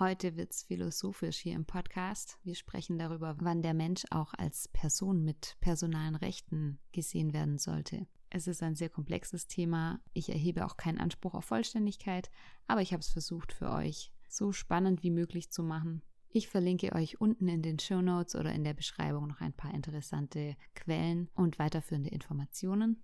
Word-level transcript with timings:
Heute 0.00 0.36
wird 0.36 0.50
es 0.50 0.64
philosophisch 0.64 1.36
hier 1.36 1.54
im 1.54 1.66
Podcast. 1.66 2.36
Wir 2.42 2.56
sprechen 2.56 2.98
darüber, 2.98 3.36
wann 3.38 3.62
der 3.62 3.74
Mensch 3.74 4.04
auch 4.10 4.34
als 4.34 4.66
Person 4.66 5.22
mit 5.22 5.56
personalen 5.60 6.16
Rechten 6.16 6.80
gesehen 6.90 7.32
werden 7.32 7.58
sollte. 7.58 8.08
Es 8.28 8.48
ist 8.48 8.60
ein 8.64 8.74
sehr 8.74 8.88
komplexes 8.88 9.46
Thema. 9.46 10.00
Ich 10.12 10.30
erhebe 10.30 10.66
auch 10.66 10.76
keinen 10.76 10.98
Anspruch 10.98 11.34
auf 11.34 11.44
Vollständigkeit, 11.44 12.28
aber 12.66 12.82
ich 12.82 12.92
habe 12.92 13.02
es 13.02 13.10
versucht 13.10 13.52
für 13.52 13.70
euch 13.70 14.10
so 14.28 14.50
spannend 14.50 15.04
wie 15.04 15.12
möglich 15.12 15.52
zu 15.52 15.62
machen. 15.62 16.02
Ich 16.28 16.48
verlinke 16.48 16.92
euch 16.92 17.20
unten 17.20 17.46
in 17.46 17.62
den 17.62 17.78
Show 17.78 18.02
Notes 18.02 18.34
oder 18.34 18.52
in 18.52 18.64
der 18.64 18.74
Beschreibung 18.74 19.28
noch 19.28 19.40
ein 19.40 19.52
paar 19.52 19.72
interessante 19.72 20.56
Quellen 20.74 21.30
und 21.34 21.60
weiterführende 21.60 22.10
Informationen. 22.10 23.00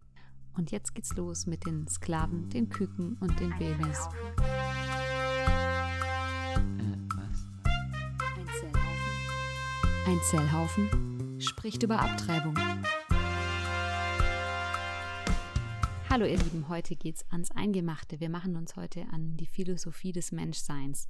Und 0.56 0.72
jetzt 0.72 0.96
geht's 0.96 1.14
los 1.14 1.46
mit 1.46 1.64
den 1.66 1.86
Sklaven, 1.86 2.48
den 2.48 2.68
Küken 2.68 3.16
und 3.20 3.38
den 3.38 3.50
Babys. 3.50 4.08
Ein 10.10 10.20
Zellhaufen 10.22 11.40
spricht 11.40 11.84
über 11.84 12.00
Abtreibung. 12.00 12.58
Hallo 16.08 16.26
ihr 16.26 16.36
Lieben, 16.36 16.68
heute 16.68 16.96
geht's 16.96 17.24
ans 17.30 17.52
Eingemachte. 17.52 18.18
Wir 18.18 18.28
machen 18.28 18.56
uns 18.56 18.74
heute 18.74 19.06
an 19.12 19.36
die 19.36 19.46
Philosophie 19.46 20.10
des 20.10 20.32
Menschseins. 20.32 21.08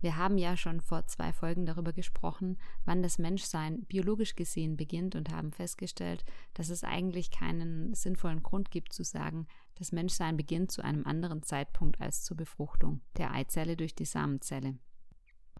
Wir 0.00 0.16
haben 0.16 0.38
ja 0.38 0.56
schon 0.56 0.80
vor 0.80 1.06
zwei 1.08 1.34
Folgen 1.34 1.66
darüber 1.66 1.92
gesprochen, 1.92 2.56
wann 2.86 3.02
das 3.02 3.18
Menschsein 3.18 3.82
biologisch 3.82 4.34
gesehen 4.34 4.78
beginnt 4.78 5.14
und 5.14 5.30
haben 5.30 5.52
festgestellt, 5.52 6.24
dass 6.54 6.70
es 6.70 6.84
eigentlich 6.84 7.32
keinen 7.32 7.92
sinnvollen 7.92 8.42
Grund 8.42 8.70
gibt 8.70 8.94
zu 8.94 9.04
sagen, 9.04 9.46
das 9.74 9.92
Menschsein 9.92 10.38
beginnt 10.38 10.72
zu 10.72 10.82
einem 10.82 11.04
anderen 11.04 11.42
Zeitpunkt 11.42 12.00
als 12.00 12.24
zur 12.24 12.38
Befruchtung 12.38 13.02
der 13.18 13.34
Eizelle 13.34 13.76
durch 13.76 13.94
die 13.94 14.06
Samenzelle. 14.06 14.78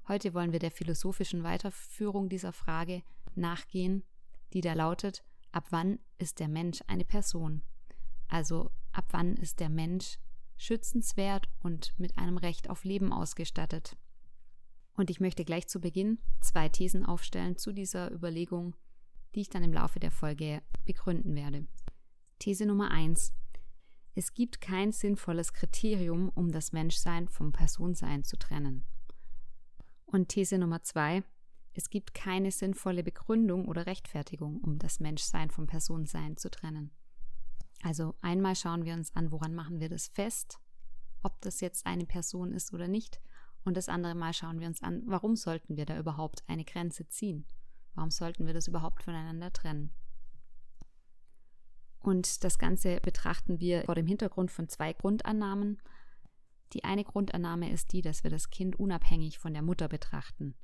Heute 0.08 0.34
wollen 0.34 0.52
wir 0.52 0.58
der 0.58 0.72
philosophischen 0.72 1.44
Weiterführung 1.44 2.28
dieser 2.28 2.52
Frage 2.52 3.02
nachgehen, 3.36 4.02
die 4.52 4.60
da 4.60 4.72
lautet, 4.72 5.24
ab 5.52 5.66
wann 5.70 6.00
ist 6.18 6.40
der 6.40 6.48
Mensch 6.48 6.80
eine 6.88 7.04
Person? 7.04 7.62
Also 8.28 8.70
ab 8.92 9.06
wann 9.12 9.36
ist 9.36 9.60
der 9.60 9.68
Mensch 9.68 10.18
schützenswert 10.56 11.48
und 11.60 11.94
mit 11.98 12.18
einem 12.18 12.36
Recht 12.36 12.68
auf 12.68 12.84
Leben 12.84 13.12
ausgestattet? 13.12 13.96
Und 14.94 15.08
ich 15.08 15.20
möchte 15.20 15.44
gleich 15.44 15.68
zu 15.68 15.80
Beginn 15.80 16.18
zwei 16.40 16.68
Thesen 16.68 17.06
aufstellen 17.06 17.56
zu 17.56 17.72
dieser 17.72 18.10
Überlegung, 18.10 18.74
die 19.34 19.42
ich 19.42 19.50
dann 19.50 19.62
im 19.62 19.72
Laufe 19.72 20.00
der 20.00 20.10
Folge 20.10 20.62
begründen 20.84 21.34
werde. 21.34 21.66
These 22.38 22.66
Nummer 22.66 22.90
eins: 22.90 23.32
Es 24.14 24.34
gibt 24.34 24.60
kein 24.60 24.92
sinnvolles 24.92 25.52
Kriterium, 25.52 26.28
um 26.28 26.50
das 26.50 26.72
Menschsein 26.72 27.28
vom 27.28 27.52
Personsein 27.52 28.24
zu 28.24 28.36
trennen. 28.36 28.84
Und 30.12 30.28
These 30.28 30.58
Nummer 30.58 30.82
zwei, 30.82 31.24
es 31.72 31.88
gibt 31.88 32.12
keine 32.12 32.50
sinnvolle 32.50 33.02
Begründung 33.02 33.66
oder 33.66 33.86
Rechtfertigung, 33.86 34.60
um 34.60 34.78
das 34.78 35.00
Menschsein 35.00 35.50
vom 35.50 35.66
Personensein 35.66 36.36
zu 36.36 36.50
trennen. 36.50 36.90
Also 37.82 38.14
einmal 38.20 38.54
schauen 38.54 38.84
wir 38.84 38.92
uns 38.92 39.16
an, 39.16 39.32
woran 39.32 39.54
machen 39.54 39.80
wir 39.80 39.88
das 39.88 40.08
fest, 40.08 40.58
ob 41.22 41.40
das 41.40 41.62
jetzt 41.62 41.86
eine 41.86 42.04
Person 42.04 42.52
ist 42.52 42.74
oder 42.74 42.88
nicht. 42.88 43.22
Und 43.64 43.74
das 43.78 43.88
andere 43.88 44.14
Mal 44.14 44.34
schauen 44.34 44.60
wir 44.60 44.68
uns 44.68 44.82
an, 44.82 45.02
warum 45.06 45.34
sollten 45.34 45.78
wir 45.78 45.86
da 45.86 45.98
überhaupt 45.98 46.42
eine 46.46 46.66
Grenze 46.66 47.08
ziehen? 47.08 47.46
Warum 47.94 48.10
sollten 48.10 48.46
wir 48.46 48.52
das 48.52 48.68
überhaupt 48.68 49.02
voneinander 49.02 49.50
trennen? 49.50 49.94
Und 52.00 52.44
das 52.44 52.58
Ganze 52.58 53.00
betrachten 53.00 53.60
wir 53.60 53.84
vor 53.84 53.94
dem 53.94 54.06
Hintergrund 54.06 54.50
von 54.50 54.68
zwei 54.68 54.92
Grundannahmen. 54.92 55.80
Die 56.72 56.84
eine 56.84 57.04
Grundannahme 57.04 57.70
ist 57.70 57.92
die, 57.92 58.02
dass 58.02 58.24
wir 58.24 58.30
das 58.30 58.50
Kind 58.50 58.78
unabhängig 58.78 59.38
von 59.38 59.52
der 59.52 59.62
Mutter 59.62 59.88
betrachten. 59.88 60.54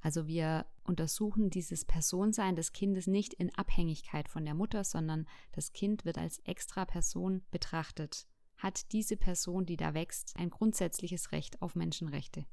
Also 0.00 0.26
wir 0.26 0.66
untersuchen 0.84 1.50
dieses 1.50 1.84
Personsein 1.84 2.56
des 2.56 2.72
Kindes 2.72 3.06
nicht 3.06 3.34
in 3.34 3.54
Abhängigkeit 3.54 4.28
von 4.28 4.44
der 4.44 4.54
Mutter, 4.54 4.84
sondern 4.84 5.26
das 5.52 5.72
Kind 5.72 6.04
wird 6.04 6.18
als 6.18 6.38
extra 6.40 6.84
Person 6.84 7.42
betrachtet. 7.50 8.26
Hat 8.56 8.92
diese 8.92 9.16
Person, 9.16 9.66
die 9.66 9.76
da 9.76 9.94
wächst, 9.94 10.34
ein 10.36 10.50
grundsätzliches 10.50 11.32
Recht 11.32 11.60
auf 11.62 11.74
Menschenrechte? 11.74 12.46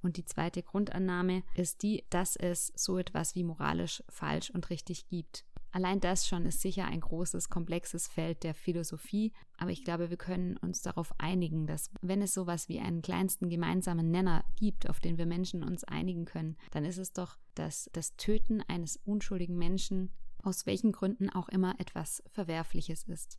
Und 0.00 0.16
die 0.16 0.24
zweite 0.24 0.62
Grundannahme 0.62 1.42
ist 1.54 1.82
die, 1.82 2.04
dass 2.08 2.36
es 2.36 2.72
so 2.76 2.98
etwas 2.98 3.34
wie 3.34 3.42
moralisch 3.42 4.02
falsch 4.08 4.50
und 4.50 4.70
richtig 4.70 5.08
gibt. 5.08 5.44
Allein 5.70 6.00
das 6.00 6.26
schon 6.26 6.46
ist 6.46 6.60
sicher 6.60 6.86
ein 6.86 7.00
großes, 7.00 7.50
komplexes 7.50 8.08
Feld 8.08 8.42
der 8.42 8.54
Philosophie, 8.54 9.32
aber 9.58 9.70
ich 9.70 9.84
glaube, 9.84 10.08
wir 10.08 10.16
können 10.16 10.56
uns 10.56 10.80
darauf 10.80 11.12
einigen, 11.18 11.66
dass 11.66 11.90
wenn 12.00 12.22
es 12.22 12.32
sowas 12.32 12.68
wie 12.68 12.80
einen 12.80 13.02
kleinsten 13.02 13.50
gemeinsamen 13.50 14.10
Nenner 14.10 14.44
gibt, 14.56 14.88
auf 14.88 14.98
den 15.00 15.18
wir 15.18 15.26
Menschen 15.26 15.62
uns 15.62 15.84
einigen 15.84 16.24
können, 16.24 16.56
dann 16.70 16.84
ist 16.84 16.98
es 16.98 17.12
doch, 17.12 17.36
dass 17.54 17.90
das 17.92 18.16
Töten 18.16 18.62
eines 18.62 18.96
unschuldigen 19.04 19.58
Menschen 19.58 20.10
aus 20.42 20.64
welchen 20.64 20.92
Gründen 20.92 21.28
auch 21.28 21.48
immer 21.48 21.74
etwas 21.78 22.22
Verwerfliches 22.28 23.04
ist. 23.04 23.38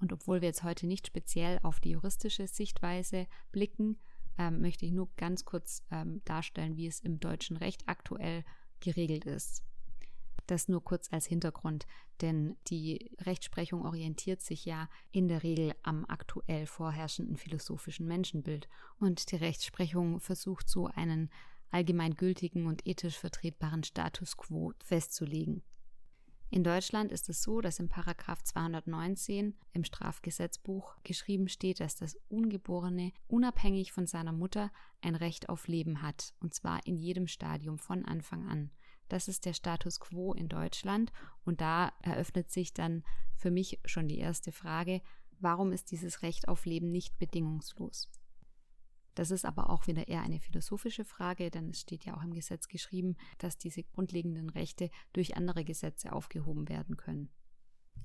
Und 0.00 0.12
obwohl 0.12 0.40
wir 0.40 0.48
jetzt 0.48 0.64
heute 0.64 0.86
nicht 0.86 1.06
speziell 1.06 1.60
auf 1.62 1.78
die 1.78 1.90
juristische 1.90 2.48
Sichtweise 2.48 3.26
blicken, 3.52 3.98
ähm, 4.38 4.60
möchte 4.60 4.84
ich 4.84 4.92
nur 4.92 5.08
ganz 5.16 5.44
kurz 5.44 5.84
ähm, 5.90 6.20
darstellen, 6.24 6.76
wie 6.76 6.86
es 6.86 6.98
im 7.00 7.20
deutschen 7.20 7.56
Recht 7.56 7.84
aktuell 7.86 8.44
geregelt 8.80 9.24
ist. 9.24 9.62
Das 10.46 10.68
nur 10.68 10.84
kurz 10.84 11.10
als 11.10 11.26
Hintergrund, 11.26 11.86
denn 12.20 12.56
die 12.66 13.10
Rechtsprechung 13.20 13.84
orientiert 13.84 14.42
sich 14.42 14.64
ja 14.64 14.88
in 15.10 15.28
der 15.28 15.42
Regel 15.42 15.74
am 15.82 16.04
aktuell 16.06 16.66
vorherrschenden 16.66 17.36
philosophischen 17.36 18.06
Menschenbild 18.06 18.68
und 18.98 19.30
die 19.30 19.36
Rechtsprechung 19.36 20.20
versucht 20.20 20.68
so 20.68 20.86
einen 20.86 21.30
allgemeingültigen 21.70 22.66
und 22.66 22.86
ethisch 22.86 23.18
vertretbaren 23.18 23.82
Status 23.82 24.36
quo 24.36 24.72
festzulegen. 24.84 25.62
In 26.50 26.62
Deutschland 26.62 27.10
ist 27.10 27.28
es 27.28 27.42
so, 27.42 27.60
dass 27.60 27.80
im 27.80 27.88
Paragraph 27.88 28.40
219 28.44 29.56
im 29.72 29.82
Strafgesetzbuch 29.82 30.94
geschrieben 31.02 31.48
steht, 31.48 31.80
dass 31.80 31.96
das 31.96 32.16
Ungeborene 32.28 33.12
unabhängig 33.26 33.90
von 33.90 34.06
seiner 34.06 34.30
Mutter 34.30 34.70
ein 35.00 35.16
Recht 35.16 35.48
auf 35.48 35.66
Leben 35.66 36.00
hat, 36.00 36.32
und 36.38 36.54
zwar 36.54 36.86
in 36.86 36.96
jedem 36.96 37.26
Stadium 37.26 37.78
von 37.78 38.04
Anfang 38.04 38.46
an. 38.46 38.70
Das 39.08 39.28
ist 39.28 39.44
der 39.44 39.52
Status 39.52 40.00
quo 40.00 40.32
in 40.32 40.48
Deutschland. 40.48 41.12
Und 41.44 41.60
da 41.60 41.92
eröffnet 42.02 42.50
sich 42.50 42.72
dann 42.72 43.04
für 43.36 43.50
mich 43.50 43.80
schon 43.84 44.08
die 44.08 44.18
erste 44.18 44.52
Frage, 44.52 45.02
warum 45.40 45.72
ist 45.72 45.90
dieses 45.90 46.22
Recht 46.22 46.48
auf 46.48 46.64
Leben 46.64 46.90
nicht 46.90 47.18
bedingungslos? 47.18 48.10
Das 49.14 49.30
ist 49.30 49.44
aber 49.44 49.70
auch 49.70 49.86
wieder 49.86 50.08
eher 50.08 50.22
eine 50.22 50.40
philosophische 50.40 51.04
Frage, 51.04 51.50
denn 51.50 51.70
es 51.70 51.80
steht 51.80 52.04
ja 52.04 52.16
auch 52.16 52.22
im 52.22 52.34
Gesetz 52.34 52.66
geschrieben, 52.66 53.16
dass 53.38 53.58
diese 53.58 53.84
grundlegenden 53.84 54.50
Rechte 54.50 54.90
durch 55.12 55.36
andere 55.36 55.64
Gesetze 55.64 56.12
aufgehoben 56.12 56.68
werden 56.68 56.96
können. 56.96 57.30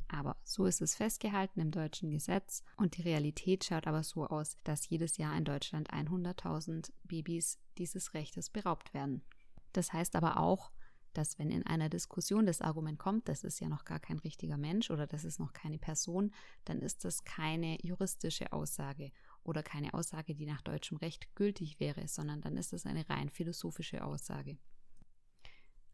Aber 0.07 0.37
so 0.43 0.65
ist 0.65 0.81
es 0.81 0.95
festgehalten 0.95 1.59
im 1.59 1.71
deutschen 1.71 2.09
Gesetz 2.09 2.63
und 2.77 2.97
die 2.97 3.03
Realität 3.03 3.63
schaut 3.63 3.87
aber 3.87 4.03
so 4.03 4.25
aus, 4.25 4.57
dass 4.63 4.89
jedes 4.89 5.17
Jahr 5.17 5.37
in 5.37 5.45
Deutschland 5.45 5.91
100.000 5.91 6.91
Babys 7.03 7.59
dieses 7.77 8.13
Rechtes 8.13 8.49
beraubt 8.49 8.93
werden. 8.93 9.23
Das 9.71 9.93
heißt 9.93 10.15
aber 10.15 10.37
auch, 10.37 10.71
dass 11.13 11.39
wenn 11.39 11.51
in 11.51 11.65
einer 11.65 11.89
Diskussion 11.89 12.45
das 12.45 12.61
Argument 12.61 12.99
kommt, 12.99 13.27
das 13.27 13.43
ist 13.43 13.59
ja 13.59 13.69
noch 13.69 13.85
gar 13.85 13.99
kein 13.99 14.19
richtiger 14.19 14.57
Mensch 14.57 14.91
oder 14.91 15.07
das 15.07 15.23
ist 15.23 15.39
noch 15.39 15.53
keine 15.53 15.77
Person, 15.77 16.33
dann 16.65 16.79
ist 16.79 17.05
das 17.05 17.23
keine 17.23 17.77
juristische 17.81 18.51
Aussage 18.53 19.11
oder 19.43 19.63
keine 19.63 19.93
Aussage, 19.93 20.35
die 20.35 20.45
nach 20.45 20.61
deutschem 20.61 20.97
Recht 20.97 21.35
gültig 21.35 21.79
wäre, 21.79 22.07
sondern 22.07 22.41
dann 22.41 22.57
ist 22.57 22.73
das 22.73 22.85
eine 22.85 23.09
rein 23.09 23.29
philosophische 23.29 24.03
Aussage. 24.03 24.57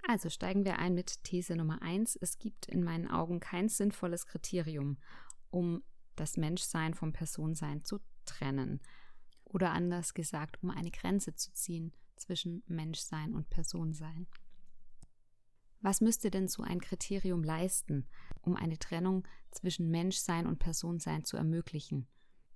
Also 0.07 0.29
steigen 0.29 0.65
wir 0.65 0.77
ein 0.77 0.93
mit 0.93 1.23
These 1.23 1.55
Nummer 1.55 1.81
1. 1.81 2.17
Es 2.21 2.37
gibt 2.37 2.67
in 2.67 2.83
meinen 2.83 3.09
Augen 3.09 3.39
kein 3.39 3.69
sinnvolles 3.69 4.27
Kriterium, 4.27 4.97
um 5.49 5.81
das 6.15 6.37
Menschsein 6.37 6.93
vom 6.93 7.11
Personsein 7.11 7.83
zu 7.83 7.99
trennen. 8.25 8.81
Oder 9.45 9.71
anders 9.71 10.13
gesagt, 10.13 10.61
um 10.61 10.69
eine 10.69 10.91
Grenze 10.91 11.33
zu 11.35 11.51
ziehen 11.53 11.91
zwischen 12.17 12.63
Menschsein 12.67 13.33
und 13.33 13.49
Personsein. 13.49 14.27
Was 15.85 16.01
müsste 16.01 16.31
denn 16.31 16.47
so 16.47 16.63
ein 16.63 16.81
Kriterium 16.81 17.43
leisten, 17.43 18.07
um 18.41 18.55
eine 18.55 18.79
Trennung 18.79 19.27
zwischen 19.51 19.91
Menschsein 19.91 20.47
und 20.47 20.57
Personsein 20.57 21.25
zu 21.25 21.37
ermöglichen? 21.37 22.07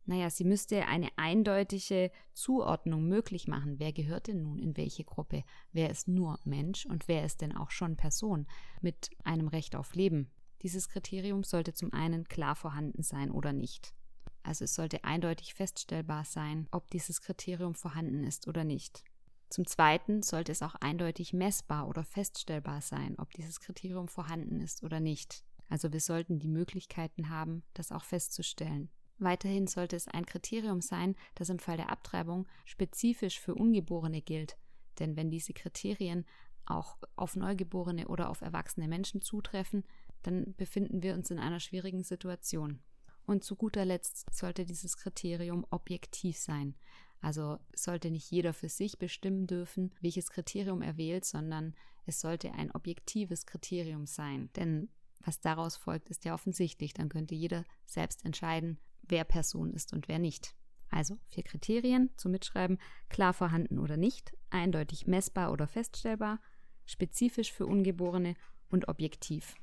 Naja, 0.08 0.31
sie 0.31 0.46
müsste 0.46 0.88
eine 0.88 1.10
eindeutige 1.16 2.10
Zuordnung 2.34 3.08
möglich 3.08 3.48
machen. 3.48 3.78
Wer 3.78 3.94
gehört 3.94 4.26
denn 4.26 4.42
nun 4.42 4.58
in 4.58 4.76
welche 4.78 5.04
Gruppe? 5.04 5.44
Wer 5.72 5.92
ist 5.92 6.08
nur 6.08 6.40
Mensch 6.44 6.88
und 6.88 7.08
wer 7.08 7.24
ist 7.24 7.42
denn 7.42 7.56
auch 7.56 7.70
schon 7.70 7.98
Person 7.98 8.48
mit 8.81 9.12
einem 9.24 9.48
Recht 9.48 9.75
auf 9.75 9.94
Leben? 9.94 10.32
Dieses 10.64 10.90
Kriterium 10.90 11.44
sollte 11.44 11.74
zum 11.74 11.94
einen 11.94 12.24
klar 12.30 12.56
vorhanden 12.56 13.04
sein 13.04 13.30
oder 13.30 13.54
nicht. 13.54 13.94
Also 14.42 14.66
es 14.66 14.74
sollte 14.74 15.04
eindeutig 15.04 15.54
feststellbar 15.54 16.25
sein, 16.25 16.68
ob 16.72 16.90
dieses 16.90 17.22
Kriterium 17.22 17.75
vorhanden 17.75 18.24
ist 18.24 18.48
oder 18.48 18.64
nicht. 18.64 19.04
Zum 19.50 19.66
Zweiten 19.66 20.22
sollte 20.22 20.51
es 20.51 20.62
auch 20.62 20.75
eindeutig 20.75 21.34
messbar 21.34 21.88
oder 21.88 22.04
feststellbar 22.04 22.81
sein, 22.81 23.16
ob 23.18 23.34
dieses 23.34 23.60
Kriterium 23.60 24.07
vorhanden 24.07 24.62
ist 24.62 24.84
oder 24.84 25.00
nicht. 25.00 25.44
Also 25.69 25.92
wir 25.92 26.00
sollten 26.00 26.40
die 26.40 26.48
Möglichkeiten 26.48 27.30
haben, 27.30 27.63
das 27.74 27.92
auch 27.92 28.04
festzustellen. 28.04 28.90
Weiterhin 29.18 29.68
sollte 29.68 29.96
es 29.96 30.07
ein 30.07 30.25
Kriterium 30.25 30.81
sein, 30.81 31.16
das 31.36 31.50
im 31.50 31.60
Fall 31.60 31.78
der 31.78 31.92
Abtreibung 31.92 32.48
spezifisch 32.63 33.40
für 33.40 33.56
Ungeborene 33.56 34.22
gilt. 34.22 34.57
Denn 35.00 35.16
wenn 35.16 35.31
diese 35.31 35.54
Kriterien 35.54 36.25
auch 36.66 36.98
auf 37.16 37.36
Neugeborene 37.36 38.07
oder 38.07 38.30
auf 38.30 38.42
erwachsene 38.42 38.88
Menschen 38.88 39.22
zutreffen, 39.22 39.84
dann 40.22 40.54
befinden 40.56 41.01
wir 41.01 41.16
uns 41.16 41.31
in 41.31 41.40
einer 41.40 41.60
schwierigen 41.60 42.04
Situation. 42.04 42.80
Und 43.25 43.44
zu 43.44 43.56
guter 43.56 43.86
Letzt 43.86 44.25
sollte 44.33 44.66
dieses 44.66 44.98
Kriterium 44.98 45.66
objektiv 45.69 46.38
sein. 46.38 46.75
Also 47.21 47.60
sollte 47.75 48.12
nicht 48.12 48.31
jeder 48.31 48.54
für 48.54 48.69
sich 48.69 48.98
bestimmen 48.98 49.45
dürfen, 49.45 49.94
welches 50.01 50.30
Kriterium 50.30 50.81
er 50.81 50.98
wählt, 50.98 51.25
sondern 51.25 51.75
es 52.06 52.21
sollte 52.21 52.54
ein 52.54 52.71
objektives 52.71 53.45
Kriterium 53.45 54.06
sein. 54.06 54.50
Denn 54.56 54.89
was 55.25 55.42
daraus 55.42 55.75
folgt, 55.75 56.10
ist 56.10 56.25
ja 56.25 56.33
offensichtlich. 56.33 56.94
Dann 56.94 57.10
könnte 57.10 57.36
jeder 57.36 57.66
selbst 57.86 58.25
entscheiden, 58.25 58.80
wer 59.04 59.25
Person 59.25 59.74
ist 59.74 59.94
und 59.94 60.07
wer 60.07 60.19
nicht. 60.19 60.56
Also 60.89 61.19
vier 61.30 61.44
Kriterien 61.44 62.10
zum 62.18 62.31
Mitschreiben, 62.31 62.80
klar 63.10 63.33
vorhanden 63.33 63.77
oder 63.80 63.98
nicht, 63.98 64.36
eindeutig 64.50 65.06
messbar 65.06 65.51
oder 65.51 65.68
feststellbar, 65.68 66.42
spezifisch 66.86 67.51
für 67.51 67.68
Ungeborene 67.68 68.36
und 68.69 68.88
objektiv. 68.88 69.56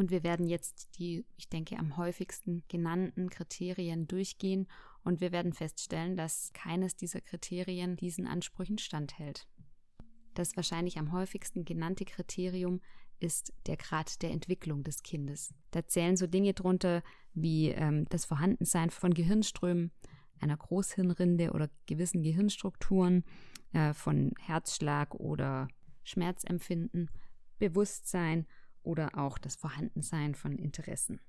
Und 0.00 0.10
wir 0.10 0.22
werden 0.22 0.48
jetzt 0.48 0.98
die, 0.98 1.26
ich 1.36 1.50
denke, 1.50 1.78
am 1.78 1.98
häufigsten 1.98 2.64
genannten 2.68 3.28
Kriterien 3.28 4.08
durchgehen 4.08 4.66
und 5.04 5.20
wir 5.20 5.30
werden 5.30 5.52
feststellen, 5.52 6.16
dass 6.16 6.54
keines 6.54 6.96
dieser 6.96 7.20
Kriterien 7.20 7.96
diesen 7.96 8.26
Ansprüchen 8.26 8.78
standhält. 8.78 9.46
Das 10.32 10.56
wahrscheinlich 10.56 10.96
am 10.96 11.12
häufigsten 11.12 11.66
genannte 11.66 12.06
Kriterium 12.06 12.80
ist 13.18 13.52
der 13.66 13.76
Grad 13.76 14.22
der 14.22 14.30
Entwicklung 14.30 14.84
des 14.84 15.02
Kindes. 15.02 15.52
Da 15.70 15.86
zählen 15.86 16.16
so 16.16 16.26
Dinge 16.26 16.54
drunter 16.54 17.02
wie 17.34 17.68
ähm, 17.68 18.06
das 18.08 18.24
Vorhandensein 18.24 18.88
von 18.88 19.12
Gehirnströmen, 19.12 19.92
einer 20.40 20.56
Großhirnrinde 20.56 21.52
oder 21.52 21.68
gewissen 21.84 22.22
Gehirnstrukturen, 22.22 23.22
äh, 23.74 23.92
von 23.92 24.32
Herzschlag 24.40 25.14
oder 25.14 25.68
Schmerzempfinden, 26.04 27.10
Bewusstsein 27.58 28.46
oder 28.82 29.16
auch 29.18 29.38
das 29.38 29.56
Vorhandensein 29.56 30.34
von 30.34 30.56
Interessen. 30.56 31.20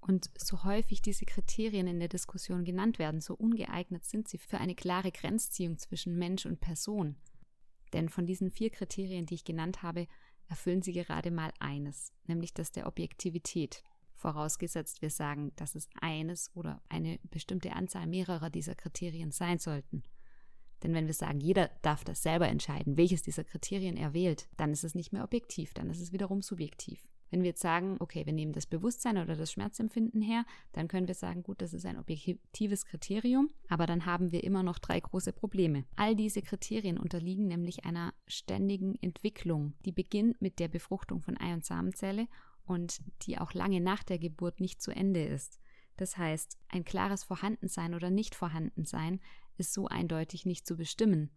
Und 0.00 0.30
so 0.38 0.62
häufig 0.62 1.02
diese 1.02 1.24
Kriterien 1.24 1.88
in 1.88 1.98
der 1.98 2.08
Diskussion 2.08 2.64
genannt 2.64 2.98
werden, 2.98 3.20
so 3.20 3.34
ungeeignet 3.34 4.04
sind 4.04 4.28
sie 4.28 4.38
für 4.38 4.58
eine 4.58 4.74
klare 4.76 5.10
Grenzziehung 5.10 5.78
zwischen 5.78 6.16
Mensch 6.16 6.46
und 6.46 6.60
Person. 6.60 7.16
Denn 7.92 8.08
von 8.08 8.26
diesen 8.26 8.50
vier 8.50 8.70
Kriterien, 8.70 9.26
die 9.26 9.34
ich 9.34 9.44
genannt 9.44 9.82
habe, 9.82 10.06
erfüllen 10.48 10.82
sie 10.82 10.92
gerade 10.92 11.30
mal 11.30 11.52
eines, 11.58 12.12
nämlich 12.26 12.54
das 12.54 12.70
der 12.70 12.86
Objektivität. 12.86 13.82
Vorausgesetzt 14.14 15.02
wir 15.02 15.10
sagen, 15.10 15.52
dass 15.56 15.74
es 15.74 15.88
eines 16.00 16.54
oder 16.54 16.82
eine 16.88 17.18
bestimmte 17.24 17.72
Anzahl 17.72 18.06
mehrerer 18.06 18.48
dieser 18.48 18.74
Kriterien 18.74 19.32
sein 19.32 19.58
sollten. 19.58 20.04
Denn 20.82 20.94
wenn 20.94 21.06
wir 21.06 21.14
sagen, 21.14 21.40
jeder 21.40 21.70
darf 21.82 22.04
das 22.04 22.22
selber 22.22 22.48
entscheiden, 22.48 22.96
welches 22.96 23.22
dieser 23.22 23.44
Kriterien 23.44 23.96
er 23.96 24.14
wählt, 24.14 24.48
dann 24.56 24.72
ist 24.72 24.84
es 24.84 24.94
nicht 24.94 25.12
mehr 25.12 25.24
objektiv, 25.24 25.74
dann 25.74 25.90
ist 25.90 26.00
es 26.00 26.12
wiederum 26.12 26.42
subjektiv. 26.42 27.08
Wenn 27.30 27.42
wir 27.42 27.48
jetzt 27.48 27.62
sagen, 27.62 27.96
okay, 27.98 28.24
wir 28.24 28.32
nehmen 28.32 28.52
das 28.52 28.66
Bewusstsein 28.66 29.18
oder 29.18 29.34
das 29.34 29.50
Schmerzempfinden 29.50 30.22
her, 30.22 30.44
dann 30.72 30.86
können 30.86 31.08
wir 31.08 31.14
sagen, 31.14 31.42
gut, 31.42 31.60
das 31.60 31.74
ist 31.74 31.84
ein 31.84 31.98
objektives 31.98 32.86
Kriterium, 32.86 33.50
aber 33.68 33.86
dann 33.86 34.06
haben 34.06 34.30
wir 34.30 34.44
immer 34.44 34.62
noch 34.62 34.78
drei 34.78 35.00
große 35.00 35.32
Probleme. 35.32 35.84
All 35.96 36.14
diese 36.14 36.42
Kriterien 36.42 36.98
unterliegen 36.98 37.48
nämlich 37.48 37.84
einer 37.84 38.14
ständigen 38.28 38.94
Entwicklung, 39.02 39.74
die 39.84 39.92
beginnt 39.92 40.40
mit 40.40 40.58
der 40.60 40.68
Befruchtung 40.68 41.20
von 41.20 41.36
Ei- 41.36 41.54
und 41.54 41.64
Samenzelle 41.64 42.28
und 42.64 43.00
die 43.22 43.38
auch 43.38 43.54
lange 43.54 43.80
nach 43.80 44.04
der 44.04 44.18
Geburt 44.18 44.60
nicht 44.60 44.80
zu 44.80 44.92
Ende 44.92 45.24
ist. 45.24 45.60
Das 45.96 46.18
heißt, 46.18 46.58
ein 46.68 46.84
klares 46.84 47.24
Vorhandensein 47.24 47.94
oder 47.94 48.10
Nicht-Vorhandensein 48.10 49.20
ist 49.58 49.72
so 49.72 49.86
eindeutig 49.86 50.46
nicht 50.46 50.66
zu 50.66 50.76
bestimmen. 50.76 51.30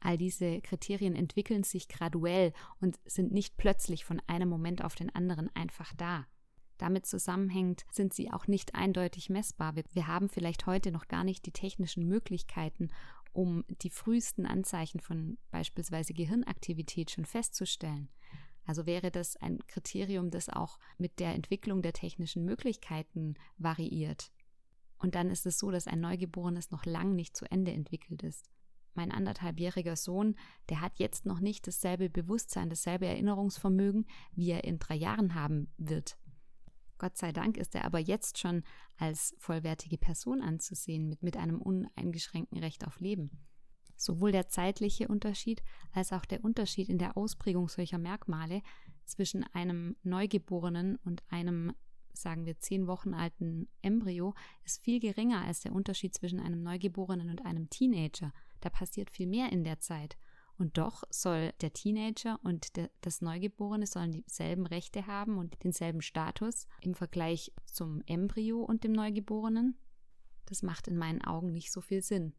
All 0.00 0.18
diese 0.18 0.60
Kriterien 0.60 1.14
entwickeln 1.14 1.62
sich 1.62 1.88
graduell 1.88 2.52
und 2.80 2.98
sind 3.06 3.32
nicht 3.32 3.56
plötzlich 3.56 4.04
von 4.04 4.20
einem 4.26 4.48
Moment 4.48 4.84
auf 4.84 4.94
den 4.94 5.14
anderen 5.14 5.48
einfach 5.56 5.94
da. 5.94 6.26
Damit 6.76 7.06
zusammenhängend 7.06 7.84
sind 7.90 8.12
sie 8.12 8.30
auch 8.30 8.46
nicht 8.46 8.74
eindeutig 8.74 9.30
messbar. 9.30 9.74
Wir 9.92 10.06
haben 10.06 10.28
vielleicht 10.28 10.66
heute 10.66 10.90
noch 10.92 11.08
gar 11.08 11.24
nicht 11.24 11.46
die 11.46 11.52
technischen 11.52 12.06
Möglichkeiten, 12.06 12.90
um 13.32 13.64
die 13.68 13.90
frühesten 13.90 14.44
Anzeichen 14.44 15.00
von 15.00 15.38
beispielsweise 15.50 16.14
Gehirnaktivität 16.14 17.10
schon 17.10 17.24
festzustellen. 17.24 18.10
Also 18.66 18.86
wäre 18.86 19.10
das 19.10 19.36
ein 19.36 19.58
Kriterium, 19.66 20.30
das 20.30 20.48
auch 20.48 20.78
mit 20.98 21.20
der 21.20 21.34
Entwicklung 21.34 21.82
der 21.82 21.92
technischen 21.92 22.44
Möglichkeiten 22.44 23.34
variiert. 23.58 24.32
Und 25.04 25.14
dann 25.14 25.30
ist 25.30 25.44
es 25.44 25.58
so, 25.58 25.70
dass 25.70 25.86
ein 25.86 26.00
Neugeborenes 26.00 26.70
noch 26.70 26.86
lang 26.86 27.14
nicht 27.14 27.36
zu 27.36 27.44
Ende 27.50 27.72
entwickelt 27.72 28.22
ist 28.22 28.50
mein 28.94 29.12
anderthalbjähriger 29.12 29.96
Sohn, 29.96 30.36
der 30.68 30.80
hat 30.80 30.98
jetzt 30.98 31.26
noch 31.26 31.40
nicht 31.40 31.66
dasselbe 31.66 32.08
Bewusstsein, 32.08 32.70
dasselbe 32.70 33.06
Erinnerungsvermögen, 33.06 34.06
wie 34.32 34.50
er 34.50 34.64
in 34.64 34.78
drei 34.78 34.94
Jahren 34.94 35.34
haben 35.34 35.72
wird. 35.76 36.16
Gott 36.98 37.16
sei 37.16 37.32
Dank 37.32 37.56
ist 37.56 37.74
er 37.74 37.84
aber 37.84 37.98
jetzt 37.98 38.38
schon 38.38 38.62
als 38.96 39.34
vollwertige 39.38 39.98
Person 39.98 40.40
anzusehen, 40.40 41.08
mit, 41.08 41.22
mit 41.22 41.36
einem 41.36 41.60
uneingeschränkten 41.60 42.58
Recht 42.58 42.86
auf 42.86 43.00
Leben. 43.00 43.30
Sowohl 43.96 44.32
der 44.32 44.48
zeitliche 44.48 45.08
Unterschied 45.08 45.62
als 45.92 46.12
auch 46.12 46.24
der 46.24 46.44
Unterschied 46.44 46.88
in 46.88 46.98
der 46.98 47.16
Ausprägung 47.16 47.68
solcher 47.68 47.98
Merkmale 47.98 48.62
zwischen 49.04 49.44
einem 49.52 49.96
Neugeborenen 50.02 50.96
und 51.04 51.22
einem, 51.28 51.72
sagen 52.14 52.46
wir, 52.46 52.58
zehn 52.58 52.86
Wochen 52.86 53.14
alten 53.14 53.68
Embryo 53.82 54.34
ist 54.64 54.82
viel 54.82 55.00
geringer 55.00 55.42
als 55.42 55.60
der 55.60 55.72
Unterschied 55.72 56.14
zwischen 56.14 56.40
einem 56.40 56.62
Neugeborenen 56.62 57.30
und 57.30 57.44
einem 57.44 57.70
Teenager. 57.70 58.32
Da 58.60 58.70
passiert 58.70 59.10
viel 59.10 59.26
mehr 59.26 59.52
in 59.52 59.64
der 59.64 59.80
Zeit. 59.80 60.16
Und 60.56 60.78
doch 60.78 61.02
soll 61.10 61.52
der 61.60 61.72
Teenager 61.72 62.38
und 62.44 62.76
der, 62.76 62.90
das 63.00 63.20
Neugeborene 63.20 63.86
sollen 63.86 64.12
dieselben 64.12 64.66
Rechte 64.66 65.06
haben 65.06 65.38
und 65.38 65.62
denselben 65.64 66.00
Status 66.00 66.66
im 66.80 66.94
Vergleich 66.94 67.52
zum 67.64 68.02
Embryo 68.06 68.62
und 68.62 68.84
dem 68.84 68.92
Neugeborenen. 68.92 69.76
Das 70.46 70.62
macht 70.62 70.86
in 70.86 70.96
meinen 70.96 71.22
Augen 71.22 71.50
nicht 71.50 71.72
so 71.72 71.80
viel 71.80 72.02
Sinn. 72.02 72.34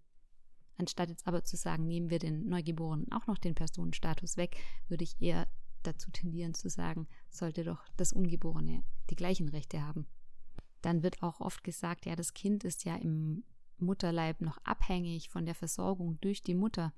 Anstatt 0.77 1.09
jetzt 1.09 1.27
aber 1.27 1.43
zu 1.43 1.57
sagen, 1.57 1.87
nehmen 1.87 2.09
wir 2.09 2.19
den 2.19 2.47
Neugeborenen 2.47 3.11
auch 3.11 3.27
noch 3.27 3.37
den 3.37 3.55
Personenstatus 3.55 4.37
weg, 4.37 4.57
würde 4.87 5.03
ich 5.03 5.21
eher 5.21 5.47
dazu 5.87 6.11
tendieren 6.11 6.53
zu 6.53 6.69
sagen, 6.69 7.07
sollte 7.29 7.63
doch 7.63 7.85
das 7.97 8.13
Ungeborene 8.13 8.83
die 9.09 9.15
gleichen 9.15 9.49
Rechte 9.49 9.81
haben. 9.81 10.07
Dann 10.81 11.03
wird 11.03 11.23
auch 11.23 11.39
oft 11.39 11.63
gesagt, 11.63 12.05
ja, 12.05 12.15
das 12.15 12.33
Kind 12.33 12.63
ist 12.63 12.85
ja 12.85 12.95
im 12.95 13.43
Mutterleib 13.77 14.41
noch 14.41 14.57
abhängig 14.63 15.29
von 15.29 15.45
der 15.45 15.55
Versorgung 15.55 16.19
durch 16.21 16.41
die 16.41 16.55
Mutter. 16.55 16.93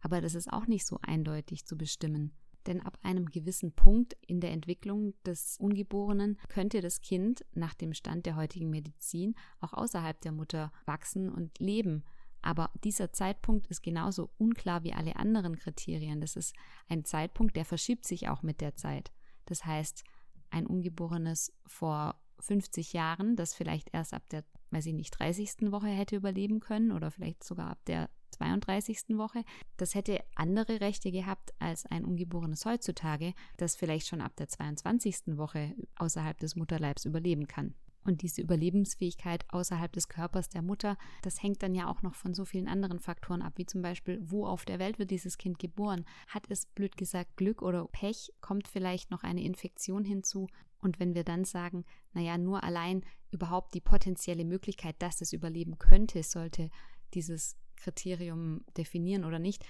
Aber 0.00 0.20
das 0.20 0.34
ist 0.34 0.52
auch 0.52 0.66
nicht 0.66 0.86
so 0.86 0.98
eindeutig 1.02 1.64
zu 1.64 1.76
bestimmen. 1.76 2.32
Denn 2.66 2.80
ab 2.80 2.98
einem 3.02 3.26
gewissen 3.26 3.72
Punkt 3.72 4.16
in 4.26 4.40
der 4.40 4.52
Entwicklung 4.52 5.14
des 5.24 5.56
Ungeborenen 5.58 6.38
könnte 6.48 6.80
das 6.80 7.00
Kind 7.00 7.44
nach 7.54 7.74
dem 7.74 7.92
Stand 7.92 8.26
der 8.26 8.36
heutigen 8.36 8.70
Medizin 8.70 9.34
auch 9.60 9.72
außerhalb 9.72 10.20
der 10.20 10.32
Mutter 10.32 10.72
wachsen 10.84 11.28
und 11.28 11.58
leben. 11.58 12.04
Aber 12.42 12.70
dieser 12.84 13.12
Zeitpunkt 13.12 13.68
ist 13.68 13.82
genauso 13.82 14.30
unklar 14.38 14.82
wie 14.84 14.92
alle 14.92 15.16
anderen 15.16 15.56
Kriterien. 15.56 16.20
Das 16.20 16.36
ist 16.36 16.54
ein 16.88 17.04
Zeitpunkt, 17.04 17.56
der 17.56 17.64
verschiebt 17.64 18.04
sich 18.04 18.28
auch 18.28 18.42
mit 18.42 18.60
der 18.60 18.76
Zeit. 18.76 19.12
Das 19.46 19.64
heißt, 19.64 20.04
ein 20.50 20.66
Ungeborenes 20.66 21.52
vor 21.66 22.20
50 22.40 22.92
Jahren, 22.92 23.36
das 23.36 23.54
vielleicht 23.54 23.94
erst 23.94 24.14
ab 24.14 24.28
der 24.30 24.44
weiß 24.72 24.86
ich 24.86 24.94
nicht, 24.94 25.10
30. 25.18 25.70
Woche 25.70 25.88
hätte 25.88 26.16
überleben 26.16 26.60
können 26.60 26.92
oder 26.92 27.10
vielleicht 27.10 27.44
sogar 27.44 27.70
ab 27.70 27.84
der 27.86 28.08
32. 28.30 29.18
Woche. 29.18 29.44
Das 29.76 29.94
hätte 29.94 30.24
andere 30.34 30.80
Rechte 30.80 31.12
gehabt 31.12 31.52
als 31.58 31.86
ein 31.86 32.04
Ungeborenes 32.04 32.64
heutzutage, 32.64 33.34
das 33.58 33.76
vielleicht 33.76 34.06
schon 34.06 34.22
ab 34.22 34.34
der 34.36 34.48
22. 34.48 35.36
Woche 35.36 35.74
außerhalb 35.96 36.38
des 36.38 36.56
Mutterleibs 36.56 37.04
überleben 37.04 37.46
kann. 37.46 37.74
Und 38.04 38.22
diese 38.22 38.42
Überlebensfähigkeit 38.42 39.44
außerhalb 39.50 39.92
des 39.92 40.08
Körpers 40.08 40.48
der 40.48 40.62
Mutter, 40.62 40.96
das 41.22 41.42
hängt 41.42 41.62
dann 41.62 41.74
ja 41.74 41.88
auch 41.88 42.02
noch 42.02 42.14
von 42.14 42.34
so 42.34 42.44
vielen 42.44 42.68
anderen 42.68 42.98
Faktoren 42.98 43.42
ab, 43.42 43.54
wie 43.56 43.66
zum 43.66 43.82
Beispiel, 43.82 44.18
wo 44.22 44.46
auf 44.46 44.64
der 44.64 44.78
Welt 44.78 44.98
wird 44.98 45.10
dieses 45.10 45.38
Kind 45.38 45.58
geboren? 45.58 46.04
Hat 46.26 46.46
es, 46.48 46.66
blöd 46.66 46.96
gesagt, 46.96 47.36
Glück 47.36 47.62
oder 47.62 47.86
Pech? 47.86 48.32
Kommt 48.40 48.66
vielleicht 48.66 49.10
noch 49.10 49.22
eine 49.22 49.42
Infektion 49.42 50.04
hinzu? 50.04 50.48
Und 50.80 50.98
wenn 50.98 51.14
wir 51.14 51.22
dann 51.22 51.44
sagen, 51.44 51.84
naja, 52.12 52.36
nur 52.38 52.64
allein 52.64 53.04
überhaupt 53.30 53.72
die 53.74 53.80
potenzielle 53.80 54.44
Möglichkeit, 54.44 54.96
dass 54.98 55.20
es 55.20 55.32
überleben 55.32 55.78
könnte, 55.78 56.22
sollte 56.24 56.70
dieses 57.14 57.56
Kriterium 57.76 58.64
definieren 58.76 59.24
oder 59.24 59.38
nicht, 59.38 59.64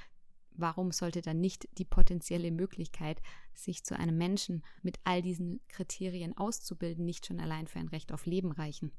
warum 0.54 0.92
sollte 0.92 1.22
dann 1.22 1.40
nicht 1.40 1.68
die 1.78 1.84
potenzielle 1.84 2.50
Möglichkeit, 2.50 3.22
sich 3.54 3.84
zu 3.84 3.98
einem 3.98 4.16
Menschen 4.16 4.62
mit 4.82 4.98
all 5.04 5.22
diesen 5.22 5.60
Kriterien 5.68 6.36
auszubilden, 6.36 7.04
nicht 7.04 7.26
schon 7.26 7.40
allein 7.40 7.66
für 7.66 7.78
ein 7.78 7.88
Recht 7.88 8.12
auf 8.12 8.26
Leben 8.26 8.52
reichen? 8.52 8.92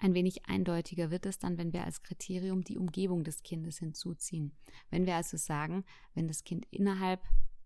Ein 0.00 0.14
wenig 0.14 0.46
eindeutiger 0.46 1.10
wird 1.10 1.26
es 1.26 1.38
dann, 1.38 1.58
wenn 1.58 1.72
wir 1.72 1.84
als 1.84 2.02
Kriterium 2.02 2.62
die 2.62 2.78
Umgebung 2.78 3.24
des 3.24 3.42
Kindes 3.42 3.78
hinzuziehen. 3.78 4.52
Wenn 4.90 5.06
wir 5.06 5.16
also 5.16 5.36
sagen, 5.36 5.84
wenn 6.14 6.28
das 6.28 6.44
Kind 6.44 6.66
innerhalb 6.70 7.20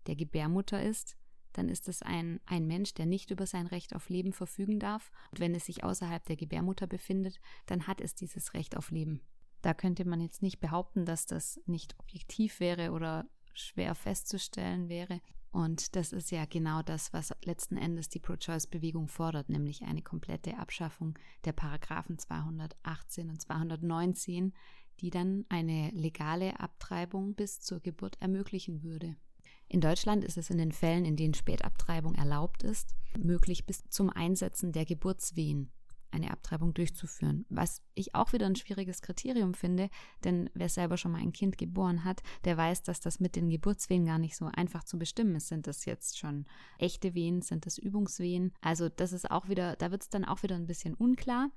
der 0.07 0.15
Gebärmutter 0.15 0.81
ist, 0.81 1.15
dann 1.53 1.69
ist 1.69 1.87
es 1.87 2.01
ein, 2.01 2.39
ein 2.47 2.65
Mensch, 2.65 2.95
der 2.95 3.05
nicht 3.05 3.29
über 3.29 3.45
sein 3.45 3.67
Recht 3.67 3.95
auf 3.95 4.09
Leben 4.09 4.33
verfügen 4.33 4.79
darf. 4.79 5.11
Und 5.31 5.39
wenn 5.39 5.53
es 5.53 5.65
sich 5.65 5.83
außerhalb 5.83 6.25
der 6.25 6.35
Gebärmutter 6.35 6.87
befindet, 6.87 7.39
dann 7.67 7.85
hat 7.85 8.01
es 8.01 8.15
dieses 8.15 8.55
Recht 8.55 8.75
auf 8.75 8.89
Leben. 8.89 9.21
Da 9.63 9.73
könnte 9.73 10.03
man 10.03 10.19
jetzt 10.19 10.41
nicht 10.41 10.59
behaupten, 10.59 11.05
dass 11.05 11.25
das 11.25 11.59
nicht 11.65 11.97
objektiv 11.97 12.59
wäre 12.59 12.91
oder 12.91 13.25
schwer 13.53 13.95
festzustellen 13.95 14.89
wäre. 14.89 15.21
Und 15.51 15.95
das 15.95 16.11
ist 16.11 16.31
ja 16.31 16.43
genau 16.45 16.81
das, 16.81 17.13
was 17.13 17.33
letzten 17.45 17.77
Endes 17.77 18.09
die 18.09 18.19
Pro-Choice-Bewegung 18.19 19.07
fordert, 19.07 19.47
nämlich 19.49 19.83
eine 19.83 20.01
komplette 20.01 20.57
Abschaffung 20.57 21.17
der 21.45 21.53
Paragraphen 21.53 22.19
218 22.19 23.29
und 23.29 23.41
219, 23.41 24.53
die 24.99 25.11
dann 25.11 25.45
eine 25.47 25.91
legale 25.91 26.59
Abtreibung 26.59 27.33
bis 27.33 27.61
zur 27.61 27.79
Geburt 27.79 28.17
ermöglichen 28.19 28.83
würde. 28.83 29.15
In 29.69 29.79
Deutschland 29.79 30.25
ist 30.25 30.37
es 30.37 30.49
in 30.49 30.57
den 30.57 30.73
Fällen, 30.73 31.05
in 31.05 31.15
denen 31.15 31.35
Spätabtreibung 31.35 32.15
erlaubt 32.15 32.63
ist, 32.63 32.95
möglich 33.17 33.65
bis 33.65 33.87
zum 33.87 34.09
Einsetzen 34.09 34.73
der 34.73 34.83
Geburtswehen 34.83 35.71
eine 36.13 36.31
Abtreibung 36.31 36.73
durchzuführen. 36.73 37.45
Was 37.49 37.81
ich 37.95 38.15
auch 38.15 38.33
wieder 38.33 38.45
ein 38.45 38.55
schwieriges 38.55 39.01
Kriterium 39.01 39.53
finde, 39.53 39.89
denn 40.23 40.49
wer 40.53 40.69
selber 40.69 40.97
schon 40.97 41.11
mal 41.11 41.21
ein 41.21 41.33
Kind 41.33 41.57
geboren 41.57 42.03
hat, 42.03 42.21
der 42.45 42.57
weiß, 42.57 42.83
dass 42.83 42.99
das 42.99 43.19
mit 43.19 43.35
den 43.35 43.49
Geburtswehen 43.49 44.05
gar 44.05 44.19
nicht 44.19 44.35
so 44.35 44.45
einfach 44.45 44.83
zu 44.83 44.97
bestimmen 44.97 45.35
ist. 45.35 45.47
Sind 45.47 45.67
das 45.67 45.85
jetzt 45.85 46.17
schon 46.17 46.45
echte 46.77 47.13
Wehen? 47.13 47.41
Sind 47.41 47.65
das 47.65 47.77
Übungswehen? 47.77 48.53
Also 48.61 48.89
das 48.89 49.13
ist 49.13 49.29
auch 49.29 49.49
wieder, 49.49 49.75
da 49.75 49.91
wird 49.91 50.03
es 50.03 50.09
dann 50.09 50.25
auch 50.25 50.43
wieder 50.43 50.55
ein 50.55 50.67
bisschen 50.67 50.93
unklar. 50.93 51.49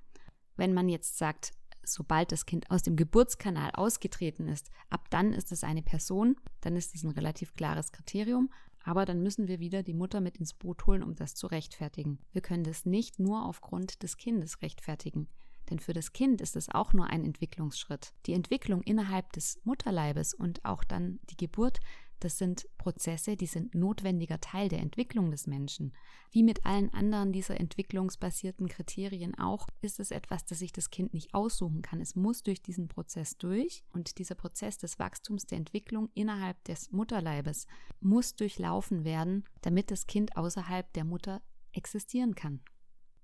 Wenn 0.56 0.72
man 0.72 0.88
jetzt 0.88 1.18
sagt, 1.18 1.52
sobald 1.82 2.32
das 2.32 2.46
Kind 2.46 2.70
aus 2.70 2.82
dem 2.82 2.96
Geburtskanal 2.96 3.70
ausgetreten 3.72 4.48
ist, 4.48 4.70
ab 4.90 5.08
dann 5.10 5.32
ist 5.32 5.52
es 5.52 5.64
eine 5.64 5.82
Person, 5.82 6.36
dann 6.60 6.76
ist 6.76 6.94
das 6.94 7.04
ein 7.04 7.10
relativ 7.10 7.54
klares 7.54 7.92
Kriterium. 7.92 8.50
Aber 8.86 9.04
dann 9.04 9.20
müssen 9.20 9.48
wir 9.48 9.58
wieder 9.58 9.82
die 9.82 9.94
Mutter 9.94 10.20
mit 10.20 10.36
ins 10.36 10.54
Boot 10.54 10.86
holen, 10.86 11.02
um 11.02 11.16
das 11.16 11.34
zu 11.34 11.48
rechtfertigen. 11.48 12.20
Wir 12.30 12.40
können 12.40 12.62
das 12.62 12.86
nicht 12.86 13.18
nur 13.18 13.44
aufgrund 13.44 14.04
des 14.04 14.16
Kindes 14.16 14.62
rechtfertigen. 14.62 15.26
Denn 15.68 15.80
für 15.80 15.92
das 15.92 16.12
Kind 16.12 16.40
ist 16.40 16.54
es 16.54 16.68
auch 16.68 16.92
nur 16.92 17.08
ein 17.08 17.24
Entwicklungsschritt. 17.24 18.14
Die 18.26 18.32
Entwicklung 18.32 18.82
innerhalb 18.82 19.32
des 19.32 19.60
Mutterleibes 19.64 20.34
und 20.34 20.64
auch 20.64 20.84
dann 20.84 21.18
die 21.30 21.36
Geburt 21.36 21.80
das 22.20 22.38
sind 22.38 22.66
Prozesse, 22.78 23.36
die 23.36 23.46
sind 23.46 23.74
notwendiger 23.74 24.40
Teil 24.40 24.68
der 24.68 24.80
Entwicklung 24.80 25.30
des 25.30 25.46
Menschen. 25.46 25.92
Wie 26.30 26.42
mit 26.42 26.64
allen 26.64 26.92
anderen 26.92 27.32
dieser 27.32 27.60
entwicklungsbasierten 27.60 28.68
Kriterien 28.68 29.34
auch, 29.34 29.68
ist 29.80 30.00
es 30.00 30.10
etwas, 30.10 30.44
das 30.44 30.58
sich 30.60 30.72
das 30.72 30.90
Kind 30.90 31.12
nicht 31.14 31.34
aussuchen 31.34 31.82
kann. 31.82 32.00
Es 32.00 32.16
muss 32.16 32.42
durch 32.42 32.62
diesen 32.62 32.88
Prozess 32.88 33.36
durch 33.36 33.84
und 33.92 34.18
dieser 34.18 34.34
Prozess 34.34 34.78
des 34.78 34.98
Wachstums 34.98 35.46
der 35.46 35.58
Entwicklung 35.58 36.08
innerhalb 36.14 36.62
des 36.64 36.90
Mutterleibes 36.90 37.66
muss 38.00 38.34
durchlaufen 38.34 39.04
werden, 39.04 39.44
damit 39.60 39.90
das 39.90 40.06
Kind 40.06 40.36
außerhalb 40.36 40.92
der 40.94 41.04
Mutter 41.04 41.42
existieren 41.72 42.34
kann. 42.34 42.60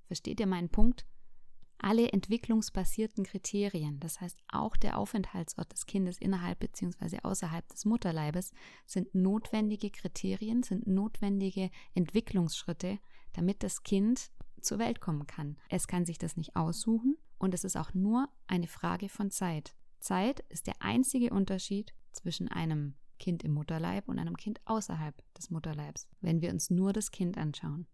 Versteht 0.07 0.41
ihr 0.41 0.47
meinen 0.47 0.69
Punkt? 0.69 1.07
Alle 1.83 2.13
entwicklungsbasierten 2.13 3.25
Kriterien, 3.25 4.01
das 4.01 4.21
heißt 4.21 4.39
auch 4.49 4.77
der 4.77 4.99
Aufenthaltsort 4.99 5.73
des 5.73 5.87
Kindes 5.87 6.19
innerhalb 6.19 6.61
bzw. 6.61 7.19
außerhalb 7.23 7.67
des 7.69 7.85
Mutterleibes, 7.85 8.53
sind 8.87 9.15
notwendige 9.15 9.91
Kriterien, 9.91 10.63
sind 10.63 10.87
notwendige 10.87 11.71
Entwicklungsschritte, 11.95 12.99
damit 13.33 13.63
das 13.63 13.83
Kind 13.83 14.31
zur 14.61 14.79
Welt 14.79 15.01
kommen 15.01 15.27
kann. 15.27 15.57
Es 15.69 15.87
kann 15.87 16.07
sich 16.07 16.19
das 16.19 16.37
nicht 16.37 16.57
aussuchen 16.57 17.17
und 17.39 17.55
es 17.55 17.65
ist 17.65 17.77
auch 17.77 17.95
nur 17.95 18.29
eine 18.47 18.69
Frage 18.69 19.09
von 19.09 19.31
Zeit. 19.31 19.75
Zeit 19.99 20.41
ist 20.49 20.67
der 20.67 20.81
einzige 20.81 21.31
Unterschied 21.31 21.93
zwischen 22.13 22.49
einem 22.49 22.95
Kind 23.19 23.45
im 23.45 23.53
Mutterleib 23.53 24.09
und 24.09 24.19
einem 24.19 24.37
Kind 24.37 24.61
außerhalb 24.65 25.15
des 25.35 25.51
Mutterleibs, 25.51 26.09
wenn 26.21 26.41
wir 26.41 26.51
uns 26.51 26.71
nur 26.71 26.93
das 26.93 27.11
Kind 27.11 27.39
anschauen. 27.39 27.87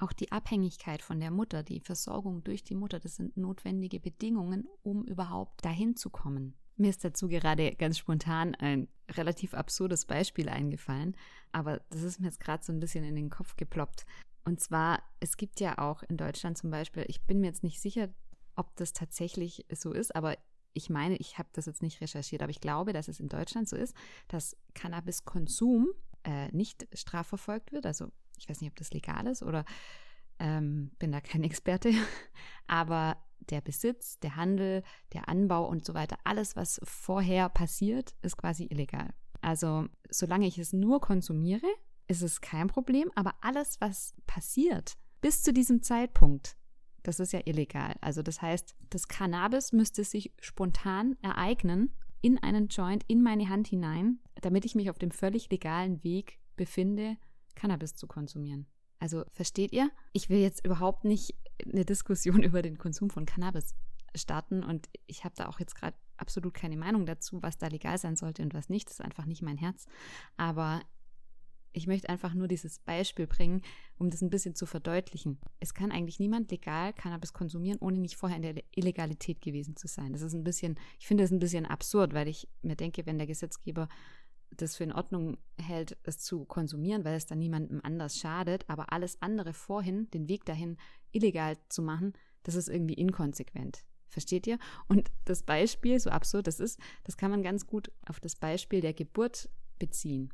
Auch 0.00 0.12
die 0.12 0.32
Abhängigkeit 0.32 1.02
von 1.02 1.20
der 1.20 1.30
Mutter, 1.30 1.62
die 1.62 1.80
Versorgung 1.80 2.42
durch 2.44 2.64
die 2.64 2.74
Mutter, 2.74 2.98
das 2.98 3.16
sind 3.16 3.36
notwendige 3.36 4.00
Bedingungen, 4.00 4.66
um 4.82 5.04
überhaupt 5.04 5.64
dahin 5.64 5.96
zu 5.96 6.10
kommen. 6.10 6.54
Mir 6.76 6.90
ist 6.90 7.04
dazu 7.04 7.28
gerade 7.28 7.74
ganz 7.74 7.98
spontan 7.98 8.54
ein 8.54 8.88
relativ 9.10 9.54
absurdes 9.54 10.06
Beispiel 10.06 10.48
eingefallen, 10.48 11.16
aber 11.52 11.80
das 11.90 12.02
ist 12.02 12.18
mir 12.18 12.26
jetzt 12.26 12.40
gerade 12.40 12.64
so 12.64 12.72
ein 12.72 12.80
bisschen 12.80 13.04
in 13.04 13.14
den 13.14 13.30
Kopf 13.30 13.56
geploppt. 13.56 14.06
Und 14.44 14.60
zwar, 14.60 15.02
es 15.20 15.36
gibt 15.36 15.60
ja 15.60 15.78
auch 15.78 16.02
in 16.02 16.16
Deutschland 16.16 16.58
zum 16.58 16.70
Beispiel, 16.70 17.04
ich 17.06 17.22
bin 17.26 17.40
mir 17.40 17.48
jetzt 17.48 17.62
nicht 17.62 17.80
sicher, 17.80 18.08
ob 18.56 18.74
das 18.76 18.92
tatsächlich 18.92 19.66
so 19.72 19.92
ist, 19.92 20.16
aber 20.16 20.36
ich 20.74 20.88
meine, 20.90 21.16
ich 21.16 21.38
habe 21.38 21.50
das 21.52 21.66
jetzt 21.66 21.82
nicht 21.82 22.00
recherchiert, 22.00 22.42
aber 22.42 22.50
ich 22.50 22.60
glaube, 22.60 22.92
dass 22.92 23.08
es 23.08 23.20
in 23.20 23.28
Deutschland 23.28 23.68
so 23.68 23.76
ist, 23.76 23.94
dass 24.28 24.56
Cannabiskonsum 24.74 25.88
äh, 26.24 26.50
nicht 26.52 26.88
strafverfolgt 26.92 27.72
wird. 27.72 27.86
Also 27.86 28.10
ich 28.42 28.48
weiß 28.48 28.60
nicht, 28.60 28.70
ob 28.70 28.76
das 28.76 28.92
legal 28.92 29.26
ist 29.26 29.42
oder 29.42 29.64
ähm, 30.38 30.90
bin 30.98 31.12
da 31.12 31.20
kein 31.20 31.44
Experte, 31.44 31.92
aber 32.66 33.16
der 33.50 33.60
Besitz, 33.60 34.18
der 34.20 34.36
Handel, 34.36 34.82
der 35.12 35.28
Anbau 35.28 35.66
und 35.66 35.84
so 35.84 35.94
weiter, 35.94 36.16
alles, 36.24 36.54
was 36.54 36.80
vorher 36.84 37.48
passiert, 37.48 38.14
ist 38.22 38.36
quasi 38.36 38.66
illegal. 38.70 39.14
Also 39.40 39.86
solange 40.10 40.46
ich 40.46 40.58
es 40.58 40.72
nur 40.72 41.00
konsumiere, 41.00 41.66
ist 42.06 42.22
es 42.22 42.40
kein 42.40 42.68
Problem, 42.68 43.10
aber 43.14 43.34
alles, 43.40 43.80
was 43.80 44.14
passiert 44.26 44.96
bis 45.20 45.42
zu 45.42 45.52
diesem 45.52 45.82
Zeitpunkt, 45.82 46.56
das 47.04 47.20
ist 47.20 47.32
ja 47.32 47.40
illegal. 47.44 47.94
Also 48.00 48.22
das 48.22 48.42
heißt, 48.42 48.74
das 48.90 49.08
Cannabis 49.08 49.72
müsste 49.72 50.04
sich 50.04 50.32
spontan 50.40 51.16
ereignen 51.22 51.96
in 52.20 52.38
einen 52.38 52.68
Joint, 52.68 53.04
in 53.08 53.22
meine 53.22 53.48
Hand 53.48 53.68
hinein, 53.68 54.20
damit 54.40 54.64
ich 54.64 54.74
mich 54.74 54.90
auf 54.90 54.98
dem 54.98 55.10
völlig 55.10 55.50
legalen 55.50 56.04
Weg 56.04 56.38
befinde, 56.56 57.16
Cannabis 57.54 57.94
zu 57.94 58.06
konsumieren. 58.06 58.66
Also 58.98 59.24
versteht 59.32 59.72
ihr? 59.72 59.90
Ich 60.12 60.28
will 60.28 60.38
jetzt 60.38 60.64
überhaupt 60.64 61.04
nicht 61.04 61.34
eine 61.64 61.84
Diskussion 61.84 62.42
über 62.42 62.62
den 62.62 62.78
Konsum 62.78 63.10
von 63.10 63.26
Cannabis 63.26 63.74
starten 64.14 64.62
und 64.62 64.88
ich 65.06 65.24
habe 65.24 65.34
da 65.36 65.48
auch 65.48 65.58
jetzt 65.58 65.74
gerade 65.74 65.96
absolut 66.16 66.54
keine 66.54 66.76
Meinung 66.76 67.06
dazu, 67.06 67.42
was 67.42 67.58
da 67.58 67.66
legal 67.66 67.98
sein 67.98 68.16
sollte 68.16 68.42
und 68.42 68.54
was 68.54 68.68
nicht. 68.68 68.88
Das 68.88 69.00
ist 69.00 69.04
einfach 69.04 69.26
nicht 69.26 69.42
mein 69.42 69.56
Herz. 69.56 69.86
Aber 70.36 70.82
ich 71.72 71.86
möchte 71.86 72.08
einfach 72.08 72.34
nur 72.34 72.48
dieses 72.48 72.78
Beispiel 72.78 73.26
bringen, 73.26 73.62
um 73.96 74.10
das 74.10 74.22
ein 74.22 74.30
bisschen 74.30 74.54
zu 74.54 74.66
verdeutlichen. 74.66 75.40
Es 75.58 75.74
kann 75.74 75.90
eigentlich 75.90 76.20
niemand 76.20 76.50
legal 76.50 76.92
Cannabis 76.92 77.32
konsumieren, 77.32 77.78
ohne 77.80 77.98
nicht 77.98 78.16
vorher 78.16 78.36
in 78.36 78.42
der 78.42 78.62
Illegalität 78.74 79.40
gewesen 79.40 79.76
zu 79.76 79.88
sein. 79.88 80.12
Das 80.12 80.22
ist 80.22 80.34
ein 80.34 80.44
bisschen, 80.44 80.78
ich 80.98 81.06
finde 81.06 81.24
das 81.24 81.30
ein 81.30 81.38
bisschen 81.38 81.66
absurd, 81.66 82.12
weil 82.12 82.28
ich 82.28 82.48
mir 82.60 82.76
denke, 82.76 83.06
wenn 83.06 83.18
der 83.18 83.26
Gesetzgeber 83.26 83.88
das 84.56 84.76
für 84.76 84.84
in 84.84 84.92
Ordnung 84.92 85.38
hält, 85.58 85.96
es 86.04 86.18
zu 86.18 86.44
konsumieren, 86.44 87.04
weil 87.04 87.16
es 87.16 87.26
dann 87.26 87.38
niemandem 87.38 87.80
anders 87.82 88.18
schadet, 88.18 88.68
aber 88.68 88.92
alles 88.92 89.20
andere 89.20 89.52
vorhin, 89.52 90.10
den 90.10 90.28
Weg 90.28 90.44
dahin 90.44 90.76
illegal 91.12 91.56
zu 91.68 91.82
machen, 91.82 92.12
das 92.42 92.54
ist 92.54 92.68
irgendwie 92.68 92.94
inkonsequent. 92.94 93.84
Versteht 94.08 94.46
ihr? 94.46 94.58
Und 94.88 95.10
das 95.24 95.42
Beispiel, 95.42 95.98
so 95.98 96.10
absurd 96.10 96.46
das 96.46 96.60
ist, 96.60 96.78
das 97.04 97.16
kann 97.16 97.30
man 97.30 97.42
ganz 97.42 97.66
gut 97.66 97.90
auf 98.06 98.20
das 98.20 98.36
Beispiel 98.36 98.80
der 98.80 98.92
Geburt 98.92 99.48
beziehen. 99.78 100.32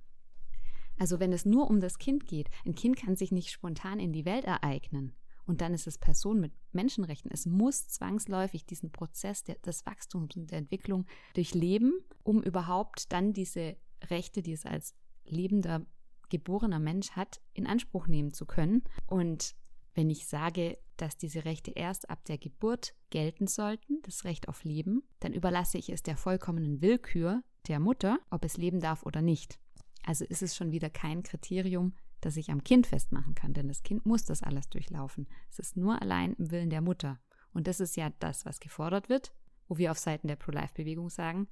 Also 0.98 1.20
wenn 1.20 1.32
es 1.32 1.44
nur 1.44 1.70
um 1.70 1.80
das 1.80 1.98
Kind 1.98 2.26
geht, 2.26 2.48
ein 2.66 2.74
Kind 2.74 2.96
kann 2.96 3.14
sich 3.14 3.30
nicht 3.30 3.50
spontan 3.50 4.00
in 4.00 4.12
die 4.12 4.24
Welt 4.24 4.44
ereignen. 4.44 5.14
Und 5.46 5.62
dann 5.62 5.72
ist 5.72 5.86
es 5.86 5.96
Person 5.96 6.40
mit 6.40 6.52
Menschenrechten. 6.72 7.30
Es 7.30 7.46
muss 7.46 7.88
zwangsläufig 7.88 8.66
diesen 8.66 8.90
Prozess 8.90 9.44
der, 9.44 9.54
des 9.56 9.86
Wachstums 9.86 10.36
und 10.36 10.50
der 10.50 10.58
Entwicklung 10.58 11.06
durchleben, 11.34 11.94
um 12.22 12.42
überhaupt 12.42 13.12
dann 13.12 13.32
diese 13.32 13.76
Rechte, 14.10 14.42
die 14.42 14.52
es 14.52 14.66
als 14.66 14.94
lebender, 15.24 15.86
geborener 16.28 16.78
Mensch 16.78 17.12
hat, 17.12 17.40
in 17.54 17.66
Anspruch 17.66 18.06
nehmen 18.06 18.32
zu 18.32 18.46
können. 18.46 18.82
Und 19.06 19.54
wenn 19.94 20.10
ich 20.10 20.26
sage, 20.26 20.78
dass 20.96 21.16
diese 21.16 21.44
Rechte 21.44 21.70
erst 21.70 22.10
ab 22.10 22.24
der 22.24 22.38
Geburt 22.38 22.94
gelten 23.10 23.46
sollten, 23.46 24.00
das 24.02 24.24
Recht 24.24 24.48
auf 24.48 24.64
Leben, 24.64 25.02
dann 25.20 25.32
überlasse 25.32 25.78
ich 25.78 25.90
es 25.90 26.02
der 26.02 26.16
vollkommenen 26.16 26.80
Willkür 26.80 27.42
der 27.68 27.80
Mutter, 27.80 28.18
ob 28.30 28.44
es 28.44 28.56
leben 28.56 28.80
darf 28.80 29.04
oder 29.04 29.22
nicht. 29.22 29.58
Also 30.04 30.24
ist 30.24 30.42
es 30.42 30.56
schon 30.56 30.72
wieder 30.72 30.90
kein 30.90 31.22
Kriterium, 31.22 31.94
das 32.20 32.36
ich 32.36 32.50
am 32.50 32.64
Kind 32.64 32.86
festmachen 32.86 33.34
kann, 33.34 33.52
denn 33.54 33.68
das 33.68 33.82
Kind 33.82 34.06
muss 34.06 34.24
das 34.24 34.42
alles 34.42 34.68
durchlaufen. 34.68 35.28
Es 35.50 35.58
ist 35.58 35.76
nur 35.76 36.00
allein 36.00 36.34
im 36.34 36.50
Willen 36.50 36.70
der 36.70 36.80
Mutter. 36.80 37.20
Und 37.52 37.66
das 37.66 37.80
ist 37.80 37.96
ja 37.96 38.10
das, 38.18 38.44
was 38.44 38.60
gefordert 38.60 39.08
wird, 39.08 39.32
wo 39.68 39.78
wir 39.78 39.90
auf 39.90 39.98
Seiten 39.98 40.28
der 40.28 40.36
Pro-Life-Bewegung 40.36 41.10
sagen, 41.10 41.48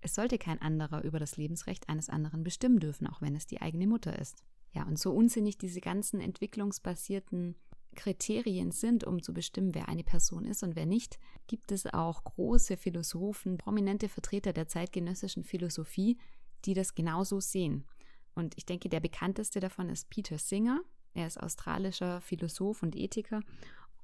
es 0.00 0.14
sollte 0.14 0.38
kein 0.38 0.60
anderer 0.60 1.02
über 1.02 1.18
das 1.18 1.36
Lebensrecht 1.36 1.88
eines 1.88 2.08
anderen 2.08 2.44
bestimmen 2.44 2.80
dürfen, 2.80 3.06
auch 3.06 3.20
wenn 3.20 3.34
es 3.34 3.46
die 3.46 3.60
eigene 3.60 3.86
Mutter 3.86 4.18
ist. 4.18 4.42
Ja, 4.72 4.84
und 4.84 4.98
so 4.98 5.12
unsinnig 5.12 5.58
diese 5.58 5.80
ganzen 5.80 6.20
entwicklungsbasierten 6.20 7.56
Kriterien 7.94 8.70
sind, 8.72 9.04
um 9.04 9.22
zu 9.22 9.32
bestimmen, 9.32 9.74
wer 9.74 9.88
eine 9.88 10.04
Person 10.04 10.44
ist 10.44 10.62
und 10.62 10.76
wer 10.76 10.86
nicht, 10.86 11.18
gibt 11.46 11.72
es 11.72 11.86
auch 11.86 12.22
große 12.24 12.76
Philosophen, 12.76 13.56
prominente 13.56 14.08
Vertreter 14.08 14.52
der 14.52 14.68
zeitgenössischen 14.68 15.44
Philosophie, 15.44 16.18
die 16.64 16.74
das 16.74 16.94
genauso 16.94 17.40
sehen. 17.40 17.86
Und 18.34 18.54
ich 18.56 18.66
denke, 18.66 18.88
der 18.88 19.00
bekannteste 19.00 19.60
davon 19.60 19.88
ist 19.88 20.10
Peter 20.10 20.38
Singer. 20.38 20.82
Er 21.14 21.26
ist 21.26 21.42
australischer 21.42 22.20
Philosoph 22.20 22.82
und 22.82 22.94
Ethiker 22.94 23.40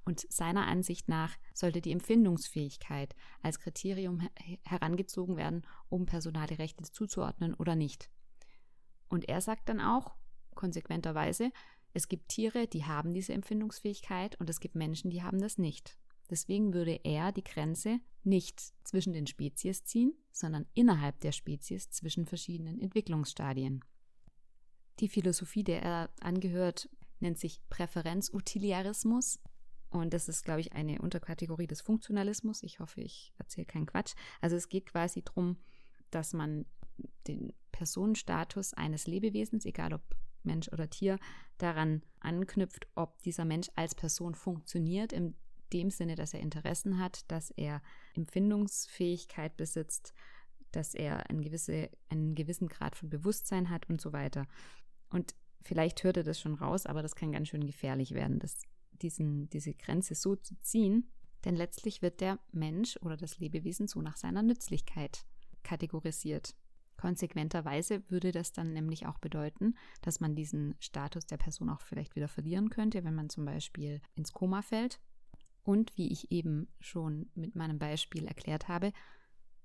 und 0.05 0.27
seiner 0.33 0.67
Ansicht 0.67 1.09
nach 1.09 1.37
sollte 1.55 1.81
die 1.81 1.93
Empfindungsfähigkeit 1.93 3.15
als 3.41 3.61
Kriterium 3.61 4.29
herangezogen 4.65 5.37
werden, 5.37 5.63
um 5.89 6.07
personale 6.07 6.59
Rechte 6.59 6.83
zuzuordnen 6.85 7.55
oder 7.55 7.77
nicht. 7.77 8.11
Und 9.09 9.29
er 9.29 9.41
sagt 9.41 9.69
dann 9.69 9.81
auch, 9.81 10.15
konsequenterweise, 10.55 11.53
Es 11.95 12.09
gibt 12.09 12.29
Tiere, 12.29 12.67
die 12.67 12.85
haben 12.85 13.13
diese 13.13 13.35
Empfindungsfähigkeit 13.35 14.41
und 14.41 14.49
es 14.49 14.61
gibt 14.61 14.75
Menschen, 14.75 15.11
die 15.11 15.23
haben 15.23 15.41
das 15.41 15.59
nicht. 15.59 15.99
Deswegen 16.31 16.73
würde 16.73 17.01
er 17.05 17.33
die 17.33 17.45
Grenze 17.45 18.01
nicht 18.25 18.61
zwischen 18.85 19.13
den 19.13 19.27
Spezies 19.27 19.85
ziehen, 19.85 20.15
sondern 20.31 20.67
innerhalb 20.73 21.21
der 21.21 21.33
Spezies 21.33 21.91
zwischen 21.91 22.25
verschiedenen 22.25 22.81
Entwicklungsstadien. 22.81 23.85
Die 25.01 25.09
Philosophie, 25.09 25.65
der 25.65 25.83
er 25.83 26.11
angehört, 26.21 26.89
nennt 27.21 27.39
sich 27.39 27.61
Präferenzutiliarismus. 27.69 29.41
Und 29.93 30.15
das 30.15 30.29
ist, 30.29 30.45
glaube 30.45 30.61
ich, 30.61 30.73
eine 30.73 31.03
Unterkategorie 31.03 31.67
des 31.67 31.83
Funktionalismus. 31.83 32.63
Ich 32.63 32.81
hoffe, 32.81 33.03
ich 33.03 33.35
erzähle 33.37 33.67
keinen 33.67 33.87
Quatsch. 33.87 34.15
Also 34.41 34.57
es 34.57 34.71
geht 34.71 34.87
quasi 34.87 35.23
darum, 35.23 35.59
dass 36.11 36.33
man 36.33 36.65
den 37.27 37.53
Personenstatus 37.73 38.73
eines 38.73 39.07
Lebewesens, 39.07 39.67
egal 39.67 39.93
ob 39.93 40.03
Mensch 40.45 40.69
oder 40.73 40.89
Tier, 40.89 41.19
daran 41.59 42.03
anknüpft, 42.21 42.89
ob 42.95 43.23
dieser 43.23 43.45
Mensch 43.45 43.69
als 43.77 43.95
Person 43.95 44.35
funktioniert, 44.35 45.13
in 45.13 45.35
dem 45.75 45.91
Sinne, 45.91 46.15
dass 46.15 46.33
er 46.33 46.41
Interessen 46.41 46.99
hat, 46.99 47.31
dass 47.31 47.51
er 47.51 47.83
Empfindungsfähigkeit 48.15 49.57
besitzt, 49.59 50.15
dass 50.71 50.95
er 50.95 51.29
eine 51.29 51.43
gewisse, 51.43 51.91
einen 52.09 52.35
gewissen 52.35 52.69
Grad 52.69 52.97
von 52.97 53.11
Bewusstsein 53.11 53.69
hat 53.69 53.91
und 53.91 54.01
so 54.01 54.15
weiter. 54.15 54.47
Und 55.11 55.35
vielleicht 55.63 56.03
hört 56.03 56.17
er 56.17 56.25
das 56.25 56.41
schon 56.41 56.55
raus, 56.55 56.87
aber 56.87 57.03
das 57.03 57.15
kann 57.15 57.33
ganz 57.33 57.49
schön 57.49 57.67
gefährlich 57.67 58.13
werden, 58.13 58.39
das, 58.39 58.63
diesen, 59.03 59.49
diese 59.51 59.75
Grenze 59.75 60.15
so 60.15 60.37
zu 60.37 60.59
ziehen. 60.61 61.11
Denn 61.45 61.57
letztlich 61.57 62.03
wird 62.03 62.21
der 62.21 62.39
Mensch 62.53 62.97
oder 63.03 63.17
das 63.17 63.39
Lebewesen 63.39 63.89
so 63.89 64.01
nach 64.01 64.17
seiner 64.17 64.43
Nützlichkeit 64.43 65.25
kategorisiert. 65.63 66.55
Konsequenterweise 66.97 68.09
würde 68.11 68.31
das 68.31 68.53
dann 68.53 68.73
nämlich 68.73 69.07
auch 69.07 69.19
bedeuten, 69.19 69.75
dass 70.03 70.21
man 70.21 70.37
diesen 70.37 70.77
Status 70.79 71.27
der 71.27 71.37
Person 71.37 71.69
auch 71.69 71.81
vielleicht 71.81 72.15
wieder 72.15 72.29
verlieren 72.29 72.71
könnte, 72.71 73.03
wenn 73.03 73.15
man 73.15 73.29
zum 73.29 73.45
Beispiel 73.45 74.01
ins 74.15 74.33
Koma 74.33 74.63
fällt. 74.63 75.01
Und 75.65 75.97
wie 75.97 76.13
ich 76.13 76.31
eben 76.31 76.69
schon 76.81 77.31
mit 77.35 77.57
meinem 77.57 77.79
Beispiel 77.79 78.27
erklärt 78.27 78.69
habe, 78.69 78.93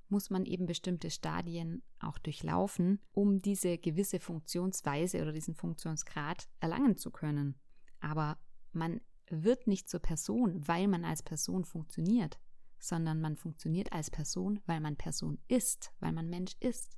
muss 0.09 0.29
man 0.29 0.45
eben 0.45 0.65
bestimmte 0.65 1.09
Stadien 1.09 1.83
auch 1.99 2.17
durchlaufen, 2.17 3.01
um 3.11 3.39
diese 3.39 3.77
gewisse 3.77 4.19
Funktionsweise 4.19 5.21
oder 5.21 5.31
diesen 5.31 5.53
Funktionsgrad 5.53 6.47
erlangen 6.59 6.97
zu 6.97 7.11
können. 7.11 7.55
Aber 7.99 8.37
man 8.71 9.01
wird 9.29 9.67
nicht 9.67 9.89
zur 9.89 9.99
Person, 9.99 10.67
weil 10.67 10.87
man 10.87 11.05
als 11.05 11.23
Person 11.23 11.65
funktioniert, 11.65 12.39
sondern 12.79 13.21
man 13.21 13.35
funktioniert 13.35 13.91
als 13.91 14.09
Person, 14.09 14.59
weil 14.65 14.79
man 14.79 14.95
Person 14.95 15.39
ist, 15.47 15.91
weil 15.99 16.11
man 16.11 16.29
Mensch 16.29 16.55
ist. 16.59 16.97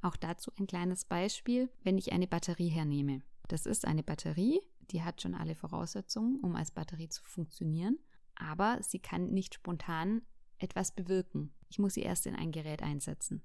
Auch 0.00 0.16
dazu 0.16 0.52
ein 0.58 0.66
kleines 0.66 1.04
Beispiel, 1.04 1.70
wenn 1.82 1.98
ich 1.98 2.12
eine 2.12 2.28
Batterie 2.28 2.68
hernehme. 2.68 3.22
Das 3.48 3.66
ist 3.66 3.84
eine 3.84 4.02
Batterie, 4.02 4.60
die 4.90 5.02
hat 5.02 5.22
schon 5.22 5.34
alle 5.34 5.54
Voraussetzungen, 5.54 6.40
um 6.40 6.54
als 6.54 6.70
Batterie 6.70 7.08
zu 7.08 7.22
funktionieren, 7.24 7.98
aber 8.36 8.78
sie 8.82 9.00
kann 9.00 9.30
nicht 9.30 9.54
spontan 9.54 10.22
etwas 10.58 10.92
bewirken. 10.92 11.52
Ich 11.68 11.78
muss 11.78 11.94
sie 11.94 12.02
erst 12.02 12.26
in 12.26 12.34
ein 12.34 12.52
Gerät 12.52 12.82
einsetzen. 12.82 13.42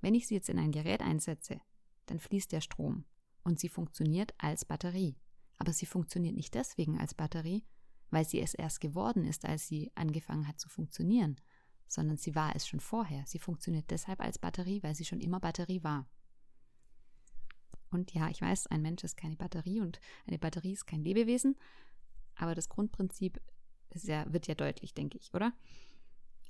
Wenn 0.00 0.14
ich 0.14 0.28
sie 0.28 0.34
jetzt 0.34 0.48
in 0.48 0.58
ein 0.58 0.72
Gerät 0.72 1.00
einsetze, 1.00 1.60
dann 2.06 2.18
fließt 2.18 2.52
der 2.52 2.60
Strom 2.60 3.04
und 3.42 3.58
sie 3.58 3.68
funktioniert 3.68 4.32
als 4.38 4.64
Batterie. 4.64 5.16
Aber 5.58 5.72
sie 5.72 5.86
funktioniert 5.86 6.34
nicht 6.34 6.54
deswegen 6.54 6.98
als 6.98 7.14
Batterie, 7.14 7.64
weil 8.10 8.24
sie 8.24 8.40
es 8.40 8.54
erst 8.54 8.80
geworden 8.80 9.24
ist, 9.24 9.44
als 9.44 9.66
sie 9.66 9.90
angefangen 9.94 10.48
hat 10.48 10.58
zu 10.58 10.68
funktionieren, 10.68 11.40
sondern 11.88 12.16
sie 12.16 12.34
war 12.34 12.54
es 12.54 12.66
schon 12.66 12.80
vorher. 12.80 13.24
Sie 13.26 13.38
funktioniert 13.38 13.90
deshalb 13.90 14.20
als 14.20 14.38
Batterie, 14.38 14.82
weil 14.82 14.94
sie 14.94 15.04
schon 15.04 15.20
immer 15.20 15.40
Batterie 15.40 15.82
war. 15.82 16.06
Und 17.90 18.12
ja, 18.12 18.28
ich 18.28 18.40
weiß, 18.40 18.66
ein 18.68 18.82
Mensch 18.82 19.02
ist 19.04 19.16
keine 19.16 19.36
Batterie 19.36 19.80
und 19.80 20.00
eine 20.26 20.38
Batterie 20.38 20.72
ist 20.72 20.86
kein 20.86 21.02
Lebewesen, 21.02 21.56
aber 22.34 22.54
das 22.54 22.68
Grundprinzip 22.68 23.40
ja, 23.94 24.30
wird 24.32 24.46
ja 24.46 24.54
deutlich, 24.54 24.94
denke 24.94 25.18
ich, 25.18 25.32
oder? 25.32 25.54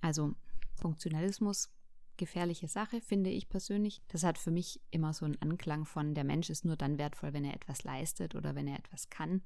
Also 0.01 0.35
Funktionalismus, 0.75 1.71
gefährliche 2.19 2.69
Sache, 2.69 3.01
finde 3.01 3.31
ich 3.31 3.49
persönlich. 3.49 4.03
Das 4.09 4.25
hat 4.25 4.37
für 4.37 4.51
mich 4.51 4.81
immer 4.91 5.13
so 5.15 5.25
einen 5.25 5.41
Anklang 5.41 5.87
von, 5.87 6.15
der 6.15 6.25
Mensch 6.25 6.51
ist 6.51 6.65
nur 6.65 6.77
dann 6.77 6.99
wertvoll, 6.99 7.33
wenn 7.33 7.45
er 7.45 7.55
etwas 7.55 7.85
leistet 7.85 8.35
oder 8.35 8.55
wenn 8.55 8.69
er 8.69 8.79
etwas 8.79 9.09
kann. 9.09 9.43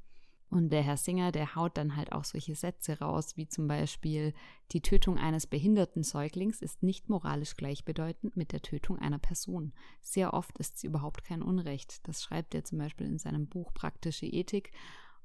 Und 0.53 0.69
der 0.69 0.83
Herr 0.83 0.99
Singer, 0.99 1.33
der 1.33 1.55
haut 1.55 1.79
dann 1.79 1.97
halt 1.97 2.13
auch 2.13 2.25
solche 2.25 2.55
Sätze 2.55 2.99
raus, 2.99 3.39
wie 3.39 3.49
zum 3.49 3.69
Beispiel, 3.69 4.35
die 4.73 4.83
Tötung 4.83 5.17
eines 5.17 5.47
behinderten 5.47 6.03
Säuglings 6.03 6.61
ist 6.61 6.83
nicht 6.83 7.09
moralisch 7.09 7.57
gleichbedeutend 7.57 8.37
mit 8.37 8.53
der 8.53 8.61
Tötung 8.61 8.99
einer 8.99 9.19
Person. 9.19 9.73
Sehr 10.03 10.35
oft 10.35 10.59
ist 10.59 10.77
sie 10.77 10.89
überhaupt 10.89 11.25
kein 11.25 11.41
Unrecht. 11.41 12.07
Das 12.07 12.23
schreibt 12.23 12.55
er 12.55 12.65
zum 12.65 12.77
Beispiel 12.77 13.07
in 13.07 13.19
seinem 13.19 13.47
Buch 13.47 13.73
Praktische 13.73 14.27
Ethik. 14.27 14.73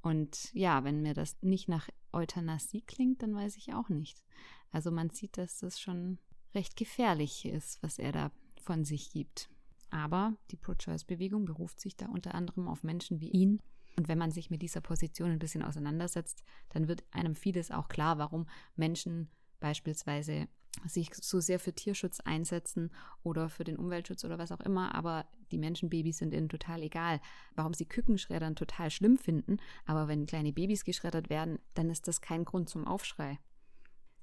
Und 0.02 0.50
ja, 0.54 0.86
wenn 0.86 1.02
mir 1.02 1.14
das 1.14 1.36
nicht 1.42 1.68
nach 1.68 1.90
Euthanasie 2.14 2.82
klingt, 2.82 3.22
dann 3.22 3.36
weiß 3.36 3.58
ich 3.58 3.74
auch 3.74 3.90
nicht. 3.90 4.24
Also 4.72 4.92
man 4.92 5.10
sieht, 5.10 5.38
dass 5.38 5.60
das 5.60 5.78
schon 5.78 6.20
recht 6.58 6.76
gefährlich 6.76 7.46
ist, 7.46 7.82
was 7.84 8.00
er 8.00 8.12
da 8.12 8.32
von 8.64 8.84
sich 8.84 9.12
gibt. 9.12 9.50
Aber 9.92 10.36
die 10.52 10.58
Pro-Choice-Bewegung 10.58 11.46
beruft 11.46 11.80
sich 11.80 11.96
da 11.96 12.08
unter 12.08 12.34
anderem 12.36 12.68
auf 12.68 12.84
Menschen 12.84 13.22
wie 13.22 13.30
ihn. 13.30 13.62
Und 13.96 14.08
wenn 14.08 14.18
man 14.18 14.32
sich 14.32 14.50
mit 14.50 14.62
dieser 14.64 14.82
Position 14.82 15.32
ein 15.32 15.40
bisschen 15.40 15.64
auseinandersetzt, 15.64 16.44
dann 16.70 16.88
wird 16.88 17.04
einem 17.12 17.36
vieles 17.36 17.72
auch 17.72 17.88
klar, 17.88 18.18
warum 18.18 18.48
Menschen 18.76 19.30
beispielsweise 19.60 20.48
sich 20.86 21.10
so 21.14 21.40
sehr 21.40 21.60
für 21.60 21.74
Tierschutz 21.74 22.20
einsetzen 22.20 22.92
oder 23.24 23.50
für 23.50 23.64
den 23.64 23.78
Umweltschutz 23.78 24.24
oder 24.26 24.38
was 24.38 24.52
auch 24.52 24.60
immer, 24.62 24.94
aber 24.94 25.26
die 25.52 25.58
Menschenbabys 25.58 26.18
sind 26.18 26.34
ihnen 26.34 26.50
total 26.50 26.84
egal. 26.84 27.20
Warum 27.56 27.74
sie 27.74 27.86
Kükenschreddern 27.86 28.56
total 28.56 28.92
schlimm 28.92 29.18
finden, 29.18 29.58
aber 29.86 30.08
wenn 30.08 30.26
kleine 30.26 30.54
Babys 30.54 30.84
geschreddert 30.84 31.30
werden, 31.30 31.60
dann 31.74 31.90
ist 31.90 32.08
das 32.08 32.22
kein 32.22 32.46
Grund 32.46 32.70
zum 32.70 32.86
Aufschrei. 32.86 33.40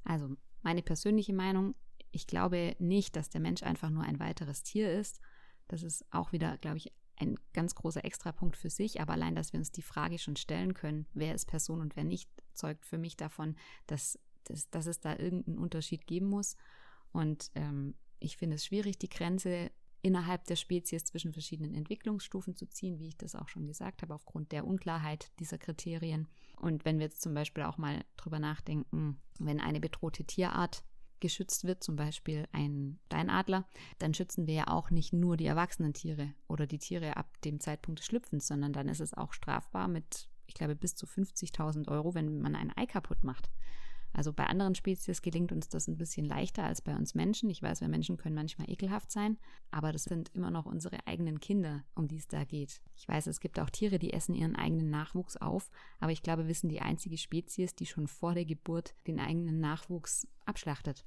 Also 0.05 0.37
meine 0.63 0.83
persönliche 0.83 1.33
Meinung, 1.33 1.75
ich 2.15 2.27
glaube 2.27 2.77
nicht, 2.79 3.17
dass 3.17 3.31
der 3.31 3.41
Mensch 3.41 3.63
einfach 3.63 3.91
nur 3.91 4.05
ein 4.05 4.21
weiteres 4.21 4.63
Tier 4.63 4.93
ist. 4.93 5.21
Das 5.69 5.83
ist 5.83 6.05
auch 6.11 6.33
wieder, 6.33 6.59
glaube 6.59 6.79
ich, 6.79 6.93
ein 7.17 7.37
ganz 7.53 7.75
großer 7.75 8.05
Extrapunkt 8.05 8.57
für 8.57 8.71
sich. 8.71 9.01
Aber 9.01 9.13
allein, 9.15 9.35
dass 9.35 9.53
wir 9.53 9.59
uns 9.59 9.73
die 9.73 9.83
Frage 9.83 10.19
schon 10.19 10.37
stellen 10.37 10.75
können, 10.75 11.07
wer 11.15 11.35
ist 11.35 11.47
Person 11.47 11.81
und 11.81 11.97
wer 11.97 12.05
nicht, 12.05 12.31
zeugt 12.53 12.87
für 12.87 12.99
mich 12.99 13.17
davon, 13.17 13.57
dass, 13.87 14.19
dass, 14.45 14.69
dass 14.71 14.87
es 14.87 15.01
da 15.01 15.17
irgendeinen 15.17 15.59
Unterschied 15.59 16.07
geben 16.07 16.27
muss. 16.27 16.57
Und 17.13 17.51
ähm, 17.55 17.95
ich 18.19 18.37
finde 18.37 18.57
es 18.57 18.65
schwierig, 18.65 18.99
die 18.99 19.09
Grenze 19.09 19.71
innerhalb 20.03 20.45
der 20.45 20.57
Spezies 20.57 21.05
zwischen 21.05 21.33
verschiedenen 21.33 21.75
Entwicklungsstufen 21.75 22.55
zu 22.57 22.67
ziehen, 22.69 22.99
wie 22.99 23.09
ich 23.09 23.17
das 23.17 23.35
auch 23.35 23.49
schon 23.49 23.67
gesagt 23.67 24.03
habe, 24.03 24.15
aufgrund 24.15 24.53
der 24.53 24.67
Unklarheit 24.67 25.33
dieser 25.39 25.57
Kriterien. 25.57 26.29
Und 26.57 26.85
wenn 26.85 26.99
wir 26.99 27.07
jetzt 27.07 27.23
zum 27.23 27.33
Beispiel 27.33 27.63
auch 27.63 27.79
mal 27.79 28.05
drüber 28.19 28.39
nachdenken, 28.39 29.21
wenn 29.39 29.61
eine 29.61 29.81
bedrohte 29.81 30.25
Tierart 30.25 30.85
geschützt 31.25 31.65
wird, 31.65 31.83
zum 31.83 31.97
Beispiel 31.97 32.47
ein 32.53 32.99
Steinadler, 33.07 33.67
dann 33.99 34.13
schützen 34.13 34.47
wir 34.47 34.55
ja 34.55 34.69
auch 34.69 34.91
nicht 34.91 35.15
nur 35.15 35.39
die 35.39 35.47
erwachsenen 35.47 35.95
Tiere 35.95 36.35
oder 36.49 36.67
die 36.67 36.79
Tiere 36.79 37.17
ab 37.17 37.41
dem 37.47 37.61
Zeitpunkt 37.61 38.01
des 38.01 38.07
Schlüpfens, 38.07 38.47
sondern 38.47 38.75
dann 38.75 38.91
ist 38.91 39.01
es 39.01 39.15
auch 39.15 39.33
strafbar 39.33 39.89
mit, 39.89 40.29
ich 40.47 40.53
glaube, 40.53 40.77
bis 40.77 40.97
zu 40.97 41.07
50.000 41.07 41.89
Euro, 41.89 42.15
wenn 42.15 42.43
man 42.43 42.55
ein 42.55 42.77
Ei 42.77 42.85
kaputt 42.85 43.25
macht. 43.25 43.49
Also 44.15 44.33
bei 44.33 44.47
anderen 44.47 44.77
Spezies 44.77 45.23
gelingt 45.23 45.51
uns 45.51 45.69
das 45.69 45.89
ein 45.89 45.97
bisschen 45.97 46.25
leichter 46.25 46.63
als 46.63 46.81
bei 46.81 46.95
uns 46.95 47.17
Menschen. 47.17 47.51
Ich 47.51 47.61
weiß, 47.61 47.81
wir 47.81 47.89
Menschen 47.89 48.17
können 48.17 48.37
manchmal 48.37 48.71
ekelhaft 48.71 49.11
sein, 49.11 49.39
aber 49.73 49.93
das 49.93 50.05
sind 50.05 50.31
immer 50.35 50.53
noch 50.53 50.67
unsere 50.67 51.05
eigenen 51.09 51.41
Kinder, 51.41 51.85
um 51.97 52.07
die 52.07 52.19
es 52.19 52.29
da 52.29 52.45
geht. 52.45 52.81
Ich 52.95 53.09
weiß, 53.09 53.27
es 53.27 53.41
gibt 53.41 53.59
auch 53.59 53.71
Tiere, 53.71 53.99
die 53.99 54.13
essen 54.13 54.37
ihren 54.37 54.55
eigenen 54.55 54.89
Nachwuchs 54.89 55.37
auf, 55.37 55.69
aber 55.99 56.13
ich 56.13 56.23
glaube, 56.23 56.47
wir 56.47 56.55
sind 56.55 56.69
die 56.69 56.81
einzige 56.81 57.19
Spezies, 57.19 57.75
die 57.75 57.87
schon 57.87 58.07
vor 58.07 58.35
der 58.35 58.45
Geburt 58.45 58.95
den 59.09 59.19
eigenen 59.19 59.59
Nachwuchs 59.59 60.29
abschlachtet. 60.45 61.05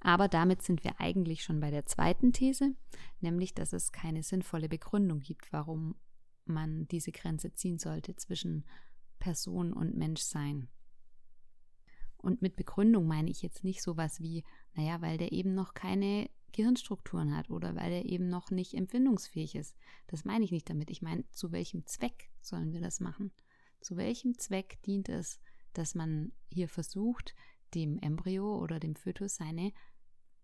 Aber 0.00 0.28
damit 0.28 0.62
sind 0.62 0.84
wir 0.84 1.00
eigentlich 1.00 1.42
schon 1.42 1.60
bei 1.60 1.70
der 1.70 1.86
zweiten 1.86 2.32
These, 2.32 2.74
nämlich, 3.20 3.54
dass 3.54 3.72
es 3.72 3.92
keine 3.92 4.22
sinnvolle 4.22 4.68
Begründung 4.68 5.20
gibt, 5.20 5.52
warum 5.52 5.96
man 6.44 6.86
diese 6.88 7.12
Grenze 7.12 7.52
ziehen 7.52 7.78
sollte 7.78 8.16
zwischen 8.16 8.64
Person 9.18 9.72
und 9.72 9.96
Menschsein. 9.96 10.68
Und 12.16 12.42
mit 12.42 12.56
Begründung 12.56 13.06
meine 13.06 13.30
ich 13.30 13.42
jetzt 13.42 13.64
nicht 13.64 13.82
sowas 13.82 14.20
wie, 14.20 14.44
naja, 14.74 15.00
weil 15.00 15.18
der 15.18 15.32
eben 15.32 15.54
noch 15.54 15.74
keine 15.74 16.28
Gehirnstrukturen 16.52 17.36
hat 17.36 17.50
oder 17.50 17.76
weil 17.76 17.92
er 17.92 18.04
eben 18.06 18.28
noch 18.28 18.50
nicht 18.50 18.74
empfindungsfähig 18.74 19.54
ist. 19.54 19.76
Das 20.06 20.24
meine 20.24 20.44
ich 20.44 20.50
nicht 20.50 20.68
damit. 20.68 20.90
Ich 20.90 21.02
meine, 21.02 21.28
zu 21.30 21.52
welchem 21.52 21.86
Zweck 21.86 22.30
sollen 22.40 22.72
wir 22.72 22.80
das 22.80 23.00
machen? 23.00 23.32
Zu 23.80 23.96
welchem 23.96 24.38
Zweck 24.38 24.82
dient 24.82 25.08
es, 25.08 25.40
dass 25.72 25.94
man 25.94 26.32
hier 26.50 26.68
versucht, 26.68 27.34
dem 27.74 27.98
Embryo 27.98 28.58
oder 28.58 28.80
dem 28.80 28.94
Fötus 28.94 29.36
seine, 29.36 29.72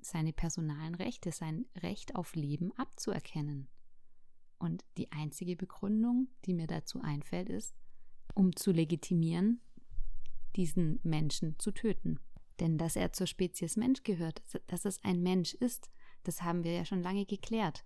seine 0.01 0.33
personalen 0.33 0.95
Rechte, 0.95 1.33
sein 1.33 1.67
Recht 1.77 2.15
auf 2.15 2.35
Leben 2.35 2.73
abzuerkennen? 2.73 3.69
Und 4.59 4.85
die 4.97 5.11
einzige 5.13 5.57
Begründung, 5.57 6.29
die 6.45 6.55
mir 6.55 6.67
dazu 6.67 7.01
einfällt, 7.01 7.49
ist, 7.49 7.75
um 8.35 8.55
zu 8.57 8.73
legitimieren, 8.73 9.61
diesen 10.57 11.01
Menschen 11.03 11.59
zu 11.59 11.73
töten. 11.73 12.21
Denn 12.61 12.79
dass 12.79 12.97
er 12.97 13.13
zur 13.13 13.27
Spezies 13.27 13.77
Mensch 13.77 14.05
gehört, 14.05 14.43
dass 14.69 14.85
es 14.85 15.03
ein 15.03 15.23
Mensch 15.23 15.55
ist, 15.55 15.91
das 16.23 16.43
haben 16.43 16.65
wir 16.65 16.73
ja 16.73 16.85
schon 16.85 17.03
lange 17.03 17.27
geklärt. 17.27 17.85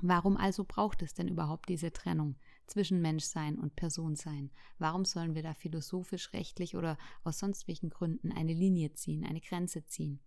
Warum 0.00 0.36
also 0.36 0.64
braucht 0.64 1.02
es 1.02 1.14
denn 1.14 1.28
überhaupt 1.28 1.68
diese 1.68 1.92
Trennung 1.92 2.36
zwischen 2.70 3.00
Menschsein 3.00 3.58
und 3.58 3.76
Personsein? 3.76 4.50
Warum 4.78 5.04
sollen 5.04 5.34
wir 5.34 5.42
da 5.42 5.54
philosophisch, 5.54 6.32
rechtlich 6.32 6.76
oder 6.76 6.96
aus 7.24 7.38
sonst 7.38 7.68
welchen 7.68 7.90
Gründen 7.90 8.32
eine 8.32 8.52
Linie 8.52 8.92
ziehen, 8.92 9.24
eine 9.24 9.40
Grenze 9.40 9.84
ziehen? 9.84 10.20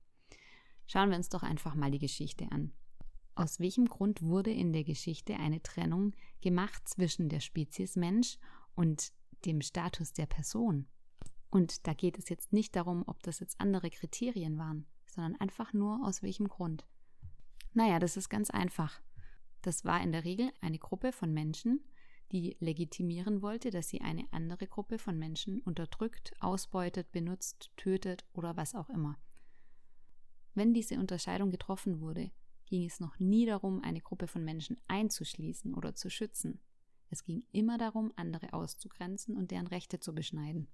Schauen 0.87 1.09
wir 1.09 1.17
uns 1.17 1.29
doch 1.29 1.43
einfach 1.43 1.75
mal 1.75 1.91
die 1.91 1.99
Geschichte 1.99 2.51
an. 2.51 2.73
Aus 3.35 3.59
welchem 3.59 3.85
Grund 3.85 4.21
wurde 4.21 4.51
in 4.51 4.73
der 4.73 4.83
Geschichte 4.83 5.37
eine 5.37 5.61
Trennung 5.61 6.13
gemacht 6.41 6.87
zwischen 6.87 7.29
der 7.29 7.39
Spezies 7.39 7.95
Mensch 7.95 8.37
und 8.75 9.13
dem 9.45 9.61
Status 9.61 10.13
der 10.13 10.25
Person? 10.25 10.87
Und 11.49 11.87
da 11.87 11.93
geht 11.93 12.17
es 12.17 12.29
jetzt 12.29 12.53
nicht 12.53 12.75
darum, 12.75 13.03
ob 13.07 13.23
das 13.23 13.39
jetzt 13.39 13.59
andere 13.59 13.89
Kriterien 13.89 14.57
waren, 14.57 14.85
sondern 15.05 15.35
einfach 15.35 15.73
nur 15.73 16.05
aus 16.05 16.23
welchem 16.23 16.47
Grund. 16.47 16.85
Naja, 17.73 17.99
das 17.99 18.17
ist 18.17 18.29
ganz 18.29 18.49
einfach. 18.49 19.01
Das 19.61 19.85
war 19.85 20.01
in 20.01 20.11
der 20.11 20.25
Regel 20.25 20.51
eine 20.61 20.79
Gruppe 20.79 21.11
von 21.11 21.33
Menschen, 21.33 21.81
die 22.31 22.55
legitimieren 22.59 23.41
wollte, 23.41 23.69
dass 23.69 23.89
sie 23.89 24.01
eine 24.01 24.25
andere 24.31 24.67
Gruppe 24.67 24.97
von 24.97 25.17
Menschen 25.17 25.61
unterdrückt, 25.61 26.33
ausbeutet, 26.39 27.11
benutzt, 27.11 27.71
tötet 27.77 28.25
oder 28.33 28.55
was 28.57 28.75
auch 28.75 28.89
immer. 28.89 29.17
Wenn 30.53 30.73
diese 30.73 30.95
Unterscheidung 30.95 31.51
getroffen 31.51 32.01
wurde, 32.01 32.31
ging 32.65 32.85
es 32.85 32.99
noch 32.99 33.19
nie 33.19 33.45
darum, 33.45 33.81
eine 33.83 34.01
Gruppe 34.01 34.27
von 34.27 34.43
Menschen 34.43 34.77
einzuschließen 34.87 35.73
oder 35.73 35.93
zu 35.93 36.09
schützen. 36.09 36.59
Es 37.09 37.23
ging 37.23 37.43
immer 37.51 37.77
darum, 37.77 38.13
andere 38.15 38.53
auszugrenzen 38.53 39.35
und 39.35 39.51
deren 39.51 39.67
Rechte 39.67 39.99
zu 39.99 40.13
beschneiden. 40.15 40.67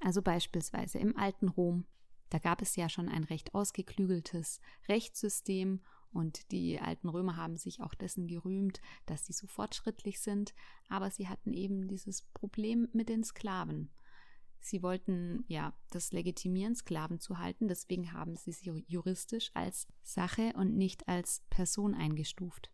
Also 0.00 0.22
beispielsweise 0.22 0.98
im 0.98 1.16
alten 1.16 1.48
Rom, 1.48 1.86
da 2.30 2.38
gab 2.38 2.62
es 2.62 2.76
ja 2.76 2.88
schon 2.88 3.08
ein 3.08 3.24
recht 3.24 3.54
ausgeklügeltes 3.54 4.60
Rechtssystem 4.88 5.80
und 6.14 6.50
die 6.52 6.80
alten 6.80 7.08
Römer 7.08 7.36
haben 7.36 7.56
sich 7.56 7.80
auch 7.80 7.94
dessen 7.94 8.26
gerühmt, 8.26 8.80
dass 9.06 9.26
sie 9.26 9.32
so 9.32 9.46
fortschrittlich 9.46 10.20
sind, 10.20 10.54
aber 10.88 11.10
sie 11.10 11.28
hatten 11.28 11.52
eben 11.52 11.88
dieses 11.88 12.22
Problem 12.22 12.88
mit 12.92 13.08
den 13.08 13.24
Sklaven. 13.24 13.90
Sie 14.60 14.82
wollten 14.82 15.44
ja 15.46 15.74
das 15.90 16.12
legitimieren, 16.12 16.74
Sklaven 16.74 17.20
zu 17.20 17.38
halten, 17.38 17.68
deswegen 17.68 18.12
haben 18.12 18.36
sie 18.36 18.52
sie 18.52 18.84
juristisch 18.86 19.50
als 19.52 19.86
Sache 20.02 20.52
und 20.56 20.74
nicht 20.74 21.06
als 21.06 21.44
Person 21.50 21.94
eingestuft. 21.94 22.70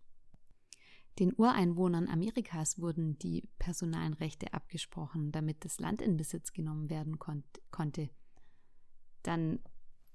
Den 1.18 1.35
Ureinwohnern 1.35 2.09
Amerikas 2.09 2.79
wurden 2.79 3.18
die 3.18 3.48
personalen 3.59 4.14
Rechte 4.14 4.55
abgesprochen, 4.55 5.33
damit 5.33 5.64
das 5.64 5.81
Land 5.81 6.00
in 6.00 6.16
Besitz 6.16 6.53
genommen 6.53 6.88
werden 6.88 7.18
kon 7.18 7.42
konnte. 7.70 8.09
Dann 9.22 9.59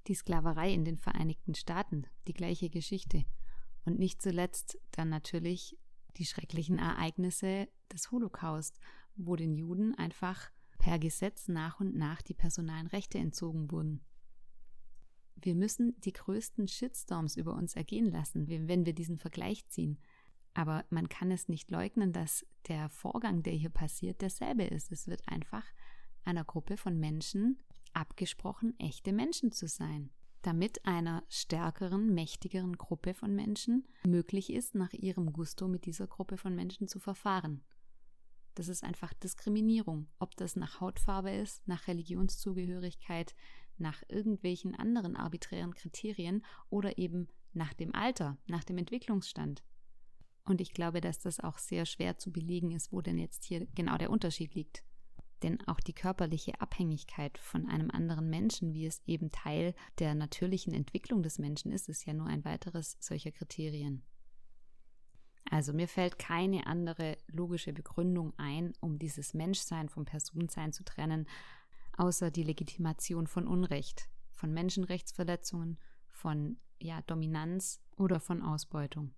die 0.07 0.15
Sklaverei 0.15 0.73
in 0.73 0.85
den 0.85 0.97
Vereinigten 0.97 1.55
Staaten, 1.55 2.05
die 2.27 2.33
gleiche 2.33 2.69
Geschichte. 2.69 3.25
Und 3.85 3.99
nicht 3.99 4.21
zuletzt 4.21 4.79
dann 4.91 5.09
natürlich 5.09 5.77
die 6.17 6.25
schrecklichen 6.25 6.79
Ereignisse 6.79 7.67
des 7.91 8.11
Holocaust, 8.11 8.79
wo 9.15 9.35
den 9.35 9.53
Juden 9.53 9.95
einfach 9.95 10.49
per 10.77 10.99
Gesetz 10.99 11.47
nach 11.47 11.79
und 11.79 11.95
nach 11.95 12.21
die 12.21 12.33
personalen 12.33 12.87
Rechte 12.87 13.17
entzogen 13.17 13.71
wurden. 13.71 14.01
Wir 15.35 15.55
müssen 15.55 15.99
die 16.01 16.13
größten 16.13 16.67
Shitstorms 16.67 17.35
über 17.35 17.53
uns 17.53 17.75
ergehen 17.75 18.11
lassen, 18.11 18.47
wenn 18.47 18.85
wir 18.85 18.93
diesen 18.93 19.17
Vergleich 19.17 19.67
ziehen. 19.67 19.99
Aber 20.53 20.85
man 20.89 21.09
kann 21.09 21.31
es 21.31 21.49
nicht 21.49 21.69
leugnen, 21.69 22.13
dass 22.13 22.45
der 22.67 22.89
Vorgang, 22.89 23.43
der 23.43 23.53
hier 23.53 23.69
passiert, 23.69 24.21
derselbe 24.21 24.63
ist. 24.63 24.91
Es 24.91 25.07
wird 25.07 25.27
einfach 25.27 25.65
einer 26.23 26.45
Gruppe 26.45 26.77
von 26.77 26.97
Menschen 26.97 27.59
abgesprochen, 27.95 28.77
echte 28.79 29.13
Menschen 29.13 29.51
zu 29.51 29.67
sein, 29.67 30.09
damit 30.41 30.85
einer 30.85 31.23
stärkeren, 31.29 32.13
mächtigeren 32.13 32.77
Gruppe 32.77 33.13
von 33.13 33.33
Menschen 33.33 33.87
möglich 34.05 34.51
ist, 34.51 34.75
nach 34.75 34.93
ihrem 34.93 35.33
Gusto 35.33 35.67
mit 35.67 35.85
dieser 35.85 36.07
Gruppe 36.07 36.37
von 36.37 36.55
Menschen 36.55 36.87
zu 36.87 36.99
verfahren. 36.99 37.63
Das 38.53 38.69
ist 38.69 38.83
einfach 38.83 39.13
Diskriminierung, 39.13 40.07
ob 40.19 40.35
das 40.37 40.55
nach 40.55 40.79
Hautfarbe 40.79 41.31
ist, 41.31 41.67
nach 41.67 41.87
Religionszugehörigkeit, 41.87 43.35
nach 43.77 44.01
irgendwelchen 44.07 44.75
anderen 44.75 45.15
arbiträren 45.15 45.73
Kriterien 45.73 46.45
oder 46.69 46.97
eben 46.97 47.27
nach 47.53 47.73
dem 47.73 47.93
Alter, 47.93 48.37
nach 48.47 48.63
dem 48.63 48.77
Entwicklungsstand. 48.77 49.63
Und 50.45 50.61
ich 50.61 50.73
glaube, 50.73 51.01
dass 51.01 51.19
das 51.19 51.39
auch 51.39 51.57
sehr 51.57 51.85
schwer 51.85 52.17
zu 52.17 52.31
belegen 52.31 52.71
ist, 52.71 52.91
wo 52.91 53.01
denn 53.01 53.17
jetzt 53.17 53.43
hier 53.43 53.65
genau 53.73 53.97
der 53.97 54.11
Unterschied 54.11 54.53
liegt. 54.53 54.83
Denn 55.43 55.61
auch 55.67 55.79
die 55.79 55.93
körperliche 55.93 56.59
Abhängigkeit 56.61 57.37
von 57.37 57.67
einem 57.67 57.91
anderen 57.91 58.29
Menschen, 58.29 58.73
wie 58.73 58.85
es 58.85 59.01
eben 59.05 59.31
Teil 59.31 59.75
der 59.99 60.15
natürlichen 60.15 60.73
Entwicklung 60.73 61.23
des 61.23 61.39
Menschen 61.39 61.71
ist, 61.71 61.89
ist 61.89 62.05
ja 62.05 62.13
nur 62.13 62.27
ein 62.27 62.45
weiteres 62.45 62.97
solcher 62.99 63.31
Kriterien. 63.31 64.03
Also 65.51 65.73
mir 65.73 65.87
fällt 65.87 66.17
keine 66.17 66.65
andere 66.65 67.17
logische 67.27 67.71
Begründung 67.71 68.33
ein, 68.37 68.73
um 68.79 68.97
dieses 68.97 69.33
Menschsein 69.33 69.89
vom 69.89 70.05
Personensein 70.05 70.73
zu 70.73 70.83
trennen, 70.83 71.27
außer 71.97 72.31
die 72.31 72.43
Legitimation 72.43 73.27
von 73.27 73.47
Unrecht, 73.47 74.09
von 74.31 74.53
Menschenrechtsverletzungen, 74.53 75.77
von 76.09 76.57
ja, 76.79 77.01
Dominanz 77.03 77.81
oder 77.95 78.19
von 78.19 78.41
Ausbeutung. 78.41 79.13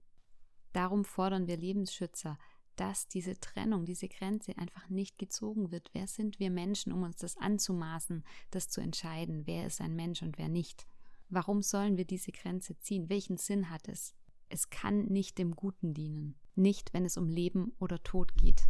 Darum 0.74 1.06
fordern 1.06 1.48
wir 1.48 1.58
Lebensschützer, 1.58 2.38
dass 2.78 3.08
diese 3.08 3.40
Trennung, 3.40 3.86
diese 3.86 4.08
Grenze 4.08 4.58
einfach 4.58 4.90
nicht 4.90 5.18
gezogen 5.18 5.72
wird. 5.72 5.90
Wer 5.94 6.08
sind 6.08 6.40
wir 6.40 6.50
Menschen, 6.50 6.94
um 6.94 7.04
uns 7.04 7.18
das 7.18 7.36
anzumaßen, 7.38 8.24
das 8.52 8.70
zu 8.70 8.80
entscheiden, 8.82 9.46
wer 9.46 9.68
ist 9.68 9.82
ein 9.82 9.96
Mensch 9.96 10.22
und 10.22 10.38
wer 10.38 10.48
nicht? 10.48 10.88
Warum 11.30 11.62
sollen 11.62 11.98
wir 11.98 12.06
diese 12.06 12.32
Grenze 12.32 12.78
ziehen? 12.80 13.10
Welchen 13.10 13.38
Sinn 13.38 13.70
hat 13.70 13.90
es? 13.90 14.16
Es 14.50 14.70
kann 14.70 15.08
nicht 15.08 15.38
dem 15.38 15.56
Guten 15.56 15.94
dienen, 15.94 16.36
nicht 16.56 16.94
wenn 16.94 17.04
es 17.04 17.18
um 17.18 17.30
Leben 17.30 17.74
oder 17.80 18.02
Tod 18.04 18.36
geht. 18.36 18.64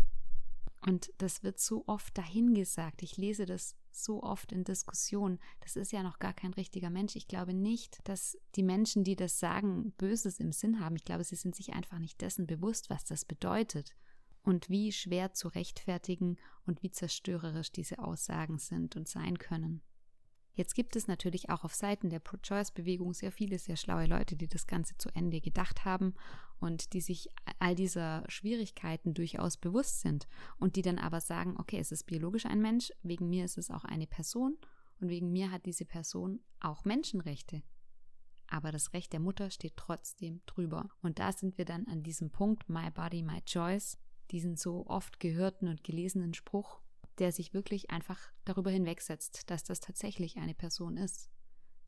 Und 0.82 1.12
das 1.18 1.44
wird 1.44 1.60
so 1.60 1.84
oft 1.88 2.18
dahingesagt. 2.18 3.04
Ich 3.04 3.18
lese 3.18 3.46
das 3.46 3.76
so 3.98 4.24
oft 4.24 4.52
in 4.52 4.64
Diskussionen. 4.64 5.40
Das 5.62 5.76
ist 5.76 5.92
ja 5.92 6.04
noch 6.04 6.20
gar 6.20 6.34
kein 6.34 6.54
richtiger 6.54 6.90
Mensch. 6.90 7.16
Ich 7.16 7.28
glaube 7.28 7.54
nicht, 7.54 8.00
dass 8.08 8.38
die 8.56 8.64
Menschen, 8.64 9.04
die 9.04 9.16
das 9.16 9.40
sagen, 9.40 9.92
Böses 9.98 10.40
im 10.40 10.52
Sinn 10.52 10.80
haben. 10.80 10.96
Ich 10.96 11.06
glaube, 11.06 11.24
sie 11.24 11.36
sind 11.36 11.56
sich 11.56 11.74
einfach 11.74 12.00
nicht 12.00 12.22
dessen 12.22 12.48
bewusst, 12.48 12.90
was 12.90 13.06
das 13.06 13.26
bedeutet 13.26 13.96
und 14.44 14.70
wie 14.70 14.92
schwer 14.92 15.34
zu 15.34 15.50
rechtfertigen 15.50 16.38
und 16.66 16.82
wie 16.84 16.92
zerstörerisch 16.92 17.72
diese 17.72 18.00
Aussagen 18.00 18.60
sind 18.60 18.96
und 18.96 19.08
sein 19.08 19.38
können. 19.38 19.82
Jetzt 20.58 20.74
gibt 20.74 20.96
es 20.96 21.08
natürlich 21.08 21.52
auch 21.52 21.64
auf 21.64 21.76
Seiten 21.76 22.10
der 22.10 22.18
Pro-Choice-Bewegung 22.18 23.14
sehr 23.14 23.32
viele 23.32 23.60
sehr 23.60 23.76
schlaue 23.76 24.08
Leute, 24.08 24.36
die 24.36 24.48
das 24.48 24.66
Ganze 24.66 24.98
zu 24.98 25.10
Ende 25.14 25.40
gedacht 25.40 25.86
haben 25.86 26.16
und 26.60 26.94
die 26.94 27.02
sich 27.02 27.30
all 27.60 27.76
dieser 27.76 28.24
Schwierigkeiten 28.28 29.14
durchaus 29.14 29.58
bewusst 29.58 30.02
sind 30.02 30.28
und 30.58 30.76
die 30.76 30.82
dann 30.82 30.98
aber 30.98 31.22
sagen, 31.22 31.58
okay, 31.60 31.78
es 31.78 31.92
ist 31.92 32.06
biologisch 32.06 32.48
ein 32.48 32.60
Mensch, 32.60 32.92
wegen 33.04 33.30
mir 33.30 33.46
ist 33.46 33.60
es 33.60 33.70
auch 33.70 33.84
eine 33.84 34.08
Person 34.08 34.58
und 35.00 35.10
wegen 35.10 35.32
mir 35.32 35.52
hat 35.52 35.68
diese 35.68 35.86
Person 35.86 36.40
auch 36.60 36.86
Menschenrechte. 36.86 37.62
Aber 38.48 38.72
das 38.72 38.94
Recht 38.94 39.14
der 39.14 39.20
Mutter 39.20 39.52
steht 39.52 39.78
trotzdem 39.78 40.42
drüber. 40.48 40.90
Und 41.04 41.20
da 41.20 41.34
sind 41.34 41.60
wir 41.60 41.66
dann 41.66 41.86
an 41.86 42.02
diesem 42.02 42.32
Punkt, 42.32 42.68
My 42.68 42.90
Body, 42.90 43.22
My 43.22 43.44
Choice, 43.44 44.00
diesen 44.32 44.56
so 44.56 44.88
oft 44.88 45.20
gehörten 45.20 45.68
und 45.68 45.84
gelesenen 45.84 46.34
Spruch, 46.34 46.82
der 47.20 47.32
sich 47.32 47.54
wirklich 47.54 47.90
einfach 47.90 48.20
darüber 48.46 48.72
hinwegsetzt, 48.72 49.50
dass 49.50 49.64
das 49.64 49.80
tatsächlich 49.80 50.38
eine 50.38 50.54
Person 50.54 50.98
ist. 50.98 51.30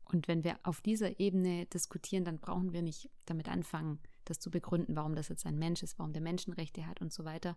Und 0.04 0.26
wenn 0.26 0.42
wir 0.42 0.58
auf 0.64 0.80
dieser 0.80 1.20
Ebene 1.20 1.66
diskutieren, 1.66 2.24
dann 2.24 2.40
brauchen 2.40 2.72
wir 2.72 2.82
nicht 2.82 3.10
damit 3.26 3.48
anfangen, 3.48 4.00
das 4.24 4.40
zu 4.40 4.50
begründen, 4.50 4.96
warum 4.96 5.14
das 5.14 5.28
jetzt 5.28 5.46
ein 5.46 5.58
Mensch 5.58 5.82
ist, 5.82 5.98
warum 5.98 6.12
der 6.12 6.22
Menschenrechte 6.22 6.86
hat 6.86 7.00
und 7.00 7.12
so 7.12 7.24
weiter. 7.24 7.56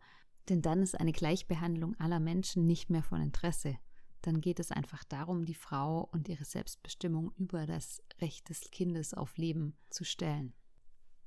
Denn 0.49 0.61
dann 0.61 0.81
ist 0.81 0.99
eine 0.99 1.13
Gleichbehandlung 1.13 1.95
aller 1.99 2.19
Menschen 2.19 2.65
nicht 2.65 2.89
mehr 2.89 3.03
von 3.03 3.21
Interesse. 3.21 3.77
Dann 4.21 4.39
geht 4.39 4.59
es 4.59 4.71
einfach 4.71 5.03
darum, 5.03 5.45
die 5.45 5.53
Frau 5.53 6.07
und 6.11 6.29
ihre 6.29 6.45
Selbstbestimmung 6.45 7.33
über 7.37 7.65
das 7.65 8.01
Recht 8.21 8.49
des 8.49 8.71
Kindes 8.71 9.13
auf 9.13 9.37
Leben 9.37 9.75
zu 9.89 10.03
stellen. 10.03 10.53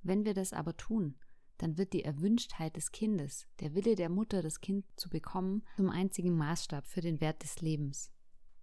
Wenn 0.03 0.25
wir 0.25 0.33
das 0.33 0.53
aber 0.53 0.77
tun, 0.77 1.17
dann 1.59 1.79
wird 1.79 1.93
die 1.93 2.05
Erwünschtheit 2.05 2.77
des 2.77 2.93
Kindes, 2.93 3.47
der 3.61 3.75
Wille 3.75 3.95
der 3.95 4.09
Mutter, 4.09 4.43
das 4.43 4.61
Kind 4.61 4.85
zu 4.97 5.09
bekommen, 5.09 5.63
zum 5.77 5.91
einzigen 5.91 6.37
Maßstab 6.37 6.87
für 6.87 7.01
den 7.01 7.21
Wert 7.21 7.43
des 7.43 7.61
Lebens. 7.61 8.11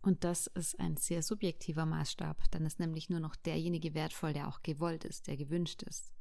Und 0.02 0.26
das 0.26 0.48
ist 0.48 0.80
ein 0.80 0.98
sehr 0.98 1.24
subjektiver 1.24 1.86
Maßstab. 1.86 2.52
Dann 2.52 2.66
ist 2.66 2.80
nämlich 2.80 3.10
nur 3.10 3.22
noch 3.22 3.38
derjenige 3.38 3.94
wertvoll, 3.94 4.34
der 4.34 4.50
auch 4.50 4.62
gewollt 4.62 5.06
ist, 5.06 5.28
der 5.28 5.38
gewünscht 5.38 5.82
ist. 5.84 6.12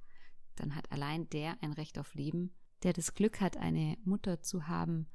Dann 0.54 0.76
hat 0.76 0.90
allein 0.92 1.28
der 1.30 1.60
ein 1.62 1.72
Recht 1.72 1.98
auf 1.98 2.14
Leben, 2.14 2.54
der 2.84 2.92
das 2.92 3.14
Glück 3.14 3.40
hat, 3.40 3.56
eine 3.56 3.98
Mutter 4.04 4.40
zu 4.40 4.68
haben, 4.68 5.08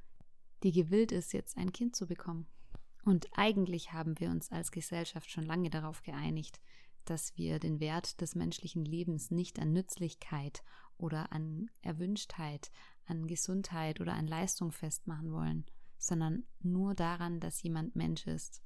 die 0.63 0.73
gewillt 0.73 1.13
ist, 1.13 1.33
jetzt 1.33 1.57
ein 1.57 1.71
Kind 1.71 1.95
zu 1.95 2.07
bekommen. 2.07 2.47
Und 3.05 3.27
eigentlich 3.37 3.93
haben 3.93 4.19
wir 4.19 4.29
uns 4.29 4.51
als 4.51 4.71
Gesellschaft 4.71 5.31
schon 5.31 5.45
lange 5.45 5.69
darauf 5.69 6.03
geeinigt, 6.03 6.59
dass 7.05 7.37
wir 7.37 7.59
den 7.59 7.79
Wert 7.79 8.19
des 8.19 8.35
menschlichen 8.35 8.83
Lebens 8.83 9.31
nicht 9.31 9.59
an 9.59 9.71
Nützlichkeit 9.71 10.61
oder 10.97 11.31
an 11.31 11.69
Erwünschtheit, 11.81 12.71
an 13.05 13.27
Gesundheit 13.27 14.01
oder 14.01 14.13
an 14.13 14.27
Leistung 14.27 14.71
festmachen 14.71 15.31
wollen, 15.31 15.65
sondern 15.97 16.45
nur 16.59 16.93
daran, 16.93 17.39
dass 17.39 17.61
jemand 17.63 17.95
Mensch 17.95 18.27
ist. 18.27 18.61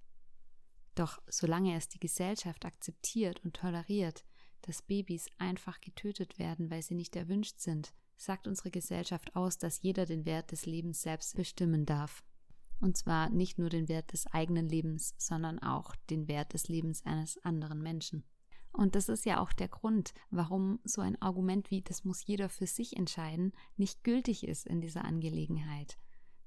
Doch 0.96 1.22
solange 1.28 1.76
es 1.76 1.88
die 1.88 2.00
Gesellschaft 2.00 2.66
akzeptiert 2.66 3.44
und 3.44 3.56
toleriert, 3.56 4.26
dass 4.62 4.82
Babys 4.82 5.28
einfach 5.38 5.80
getötet 5.82 6.38
werden, 6.38 6.70
weil 6.70 6.82
sie 6.82 6.96
nicht 6.96 7.16
erwünscht 7.16 7.60
sind, 7.60 7.94
sagt 8.18 8.48
unsere 8.48 8.70
Gesellschaft 8.70 9.36
aus, 9.36 9.58
dass 9.58 9.82
jeder 9.82 10.06
den 10.06 10.26
Wert 10.26 10.52
des 10.52 10.66
Lebens 10.66 11.02
selbst 11.02 11.36
bestimmen 11.36 11.86
darf. 11.86 12.24
Und 12.80 12.98
zwar 12.98 13.30
nicht 13.30 13.58
nur 13.58 13.70
den 13.70 13.88
Wert 13.88 14.12
des 14.14 14.28
eigenen 14.28 14.68
Lebens, 14.68 15.16
sondern 15.18 15.60
auch 15.60 15.96
den 16.10 16.28
Wert 16.28 16.54
des 16.54 16.68
Lebens 16.68 17.06
eines 17.06 17.44
anderen 17.44 17.82
Menschen. 17.82 18.24
Und 18.74 18.96
das 18.96 19.10
ist 19.10 19.26
ja 19.26 19.42
auch 19.42 19.52
der 19.52 19.68
Grund, 19.68 20.14
warum 20.30 20.80
so 20.84 21.02
ein 21.02 21.22
Argument 21.22 21.72
wie 21.72 21.82
das 21.82 22.06
muss 22.06 22.26
jeder 22.26 22.50
für 22.50 22.68
sich 22.68 22.96
entscheiden 22.96 23.52
nicht 23.76 24.04
gültig 24.04 24.48
ist 24.48 24.66
in 24.66 24.82
dieser 24.82 25.04
Angelegenheit. 25.04 25.98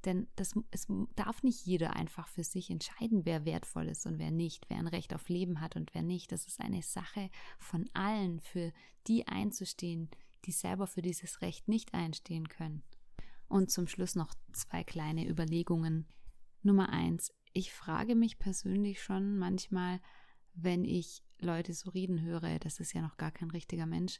Denn 0.05 0.27
das, 0.37 0.55
es 0.71 0.87
darf 1.17 1.43
nicht 1.43 1.65
jeder 1.65 1.97
einfach 1.97 2.29
für 2.29 2.45
sich 2.45 2.71
entscheiden, 2.71 3.25
wer 3.25 3.45
wertvoll 3.45 3.89
ist 3.89 4.07
und 4.07 4.19
wer 4.19 4.31
nicht, 4.31 4.69
wer 4.69 4.79
ein 4.79 4.87
Recht 4.87 5.15
auf 5.15 5.29
Leben 5.29 5.61
hat 5.61 5.77
und 5.77 5.95
wer 5.95 6.03
nicht. 6.03 6.31
Das 6.33 6.47
ist 6.47 6.61
eine 6.61 6.83
Sache 6.83 7.31
von 7.59 7.89
allen, 7.95 8.41
für 8.41 8.73
die 9.07 9.27
einzustehen, 9.27 10.11
die 10.45 10.53
selber 10.53 10.87
für 10.87 11.03
dieses 11.03 11.41
Recht 11.41 11.69
nicht 11.69 11.95
einstehen 11.95 12.49
können. 12.49 12.83
Und 13.49 13.71
zum 13.71 13.87
Schluss 13.87 14.15
noch 14.15 14.35
zwei 14.53 14.85
kleine 14.85 15.29
Überlegungen. 15.29 16.07
Nummer 16.63 16.91
eins. 16.91 17.33
Ich 17.53 17.73
frage 17.73 18.15
mich 18.15 18.39
persönlich 18.39 19.03
schon 19.03 19.39
manchmal, 19.39 20.01
wenn 20.55 20.85
ich 20.85 21.23
Leute 21.45 21.73
so 21.75 21.91
reden 21.91 22.23
höre, 22.23 22.59
das 22.59 22.81
ist 22.81 22.93
ja 22.93 23.03
noch 23.03 23.17
gar 23.17 23.31
kein 23.31 23.51
richtiger 23.51 23.87
Mensch, 23.87 24.19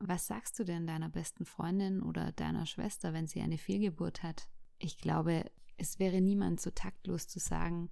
was 0.00 0.26
sagst 0.26 0.58
du 0.58 0.64
denn 0.64 0.86
deiner 0.86 1.08
besten 1.08 1.44
Freundin 1.44 2.02
oder 2.02 2.32
deiner 2.32 2.66
Schwester, 2.66 3.12
wenn 3.12 3.26
sie 3.26 3.40
eine 3.40 3.58
Fehlgeburt 3.58 4.22
hat? 4.22 4.48
Ich 4.78 4.98
glaube, 4.98 5.50
es 5.76 5.98
wäre 5.98 6.20
niemand 6.20 6.60
so 6.60 6.70
taktlos 6.70 7.26
zu 7.26 7.40
sagen, 7.40 7.90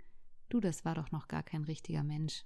du, 0.48 0.60
das 0.60 0.84
war 0.84 0.94
doch 0.94 1.10
noch 1.10 1.26
gar 1.28 1.42
kein 1.42 1.64
richtiger 1.64 2.04
Mensch. 2.04 2.44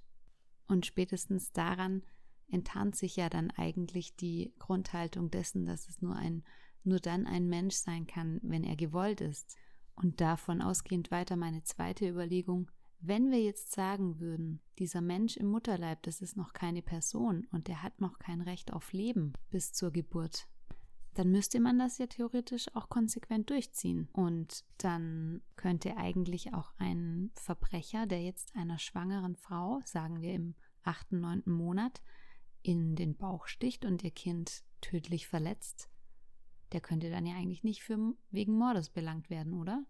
Und 0.67 0.85
spätestens 0.85 1.51
daran 1.51 2.03
enttarnt 2.47 2.95
sich 2.95 3.15
ja 3.15 3.29
dann 3.29 3.51
eigentlich 3.51 4.15
die 4.15 4.53
Grundhaltung 4.57 5.29
dessen, 5.29 5.65
dass 5.65 5.87
es 5.87 6.01
nur 6.01 6.15
ein 6.15 6.43
nur 6.83 6.99
dann 6.99 7.27
ein 7.27 7.47
Mensch 7.47 7.75
sein 7.75 8.07
kann, 8.07 8.39
wenn 8.41 8.63
er 8.63 8.75
gewollt 8.75 9.21
ist. 9.21 9.55
Und 9.95 10.21
davon 10.21 10.61
ausgehend 10.61 11.11
weiter 11.11 11.35
meine 11.35 11.63
zweite 11.63 12.07
Überlegung, 12.07 12.71
wenn 13.01 13.31
wir 13.31 13.41
jetzt 13.41 13.71
sagen 13.71 14.19
würden, 14.19 14.61
dieser 14.77 15.01
Mensch 15.01 15.37
im 15.37 15.47
Mutterleib, 15.47 16.03
das 16.03 16.21
ist 16.21 16.37
noch 16.37 16.53
keine 16.53 16.81
Person 16.81 17.47
und 17.51 17.67
der 17.67 17.83
hat 17.83 17.99
noch 17.99 18.19
kein 18.19 18.41
Recht 18.41 18.73
auf 18.73 18.93
Leben 18.93 19.33
bis 19.49 19.73
zur 19.73 19.91
Geburt, 19.91 20.47
dann 21.13 21.31
müsste 21.31 21.59
man 21.59 21.77
das 21.77 21.97
ja 21.97 22.07
theoretisch 22.07 22.73
auch 22.73 22.87
konsequent 22.87 23.49
durchziehen. 23.49 24.07
Und 24.13 24.63
dann 24.77 25.41
könnte 25.55 25.97
eigentlich 25.97 26.53
auch 26.53 26.71
ein 26.77 27.31
Verbrecher, 27.35 28.05
der 28.05 28.23
jetzt 28.23 28.55
einer 28.55 28.79
schwangeren 28.79 29.35
Frau, 29.35 29.81
sagen 29.83 30.21
wir 30.21 30.33
im 30.33 30.55
achten, 30.83 31.19
neunten 31.19 31.51
Monat, 31.51 32.01
in 32.61 32.95
den 32.95 33.17
Bauch 33.17 33.47
sticht 33.47 33.83
und 33.85 34.03
ihr 34.03 34.11
Kind 34.11 34.63
tödlich 34.79 35.27
verletzt, 35.27 35.89
der 36.71 36.81
könnte 36.81 37.09
dann 37.09 37.25
ja 37.25 37.35
eigentlich 37.35 37.63
nicht 37.63 37.83
für, 37.83 38.13
wegen 38.29 38.53
Mordes 38.53 38.89
belangt 38.89 39.29
werden, 39.29 39.53
oder? 39.53 39.83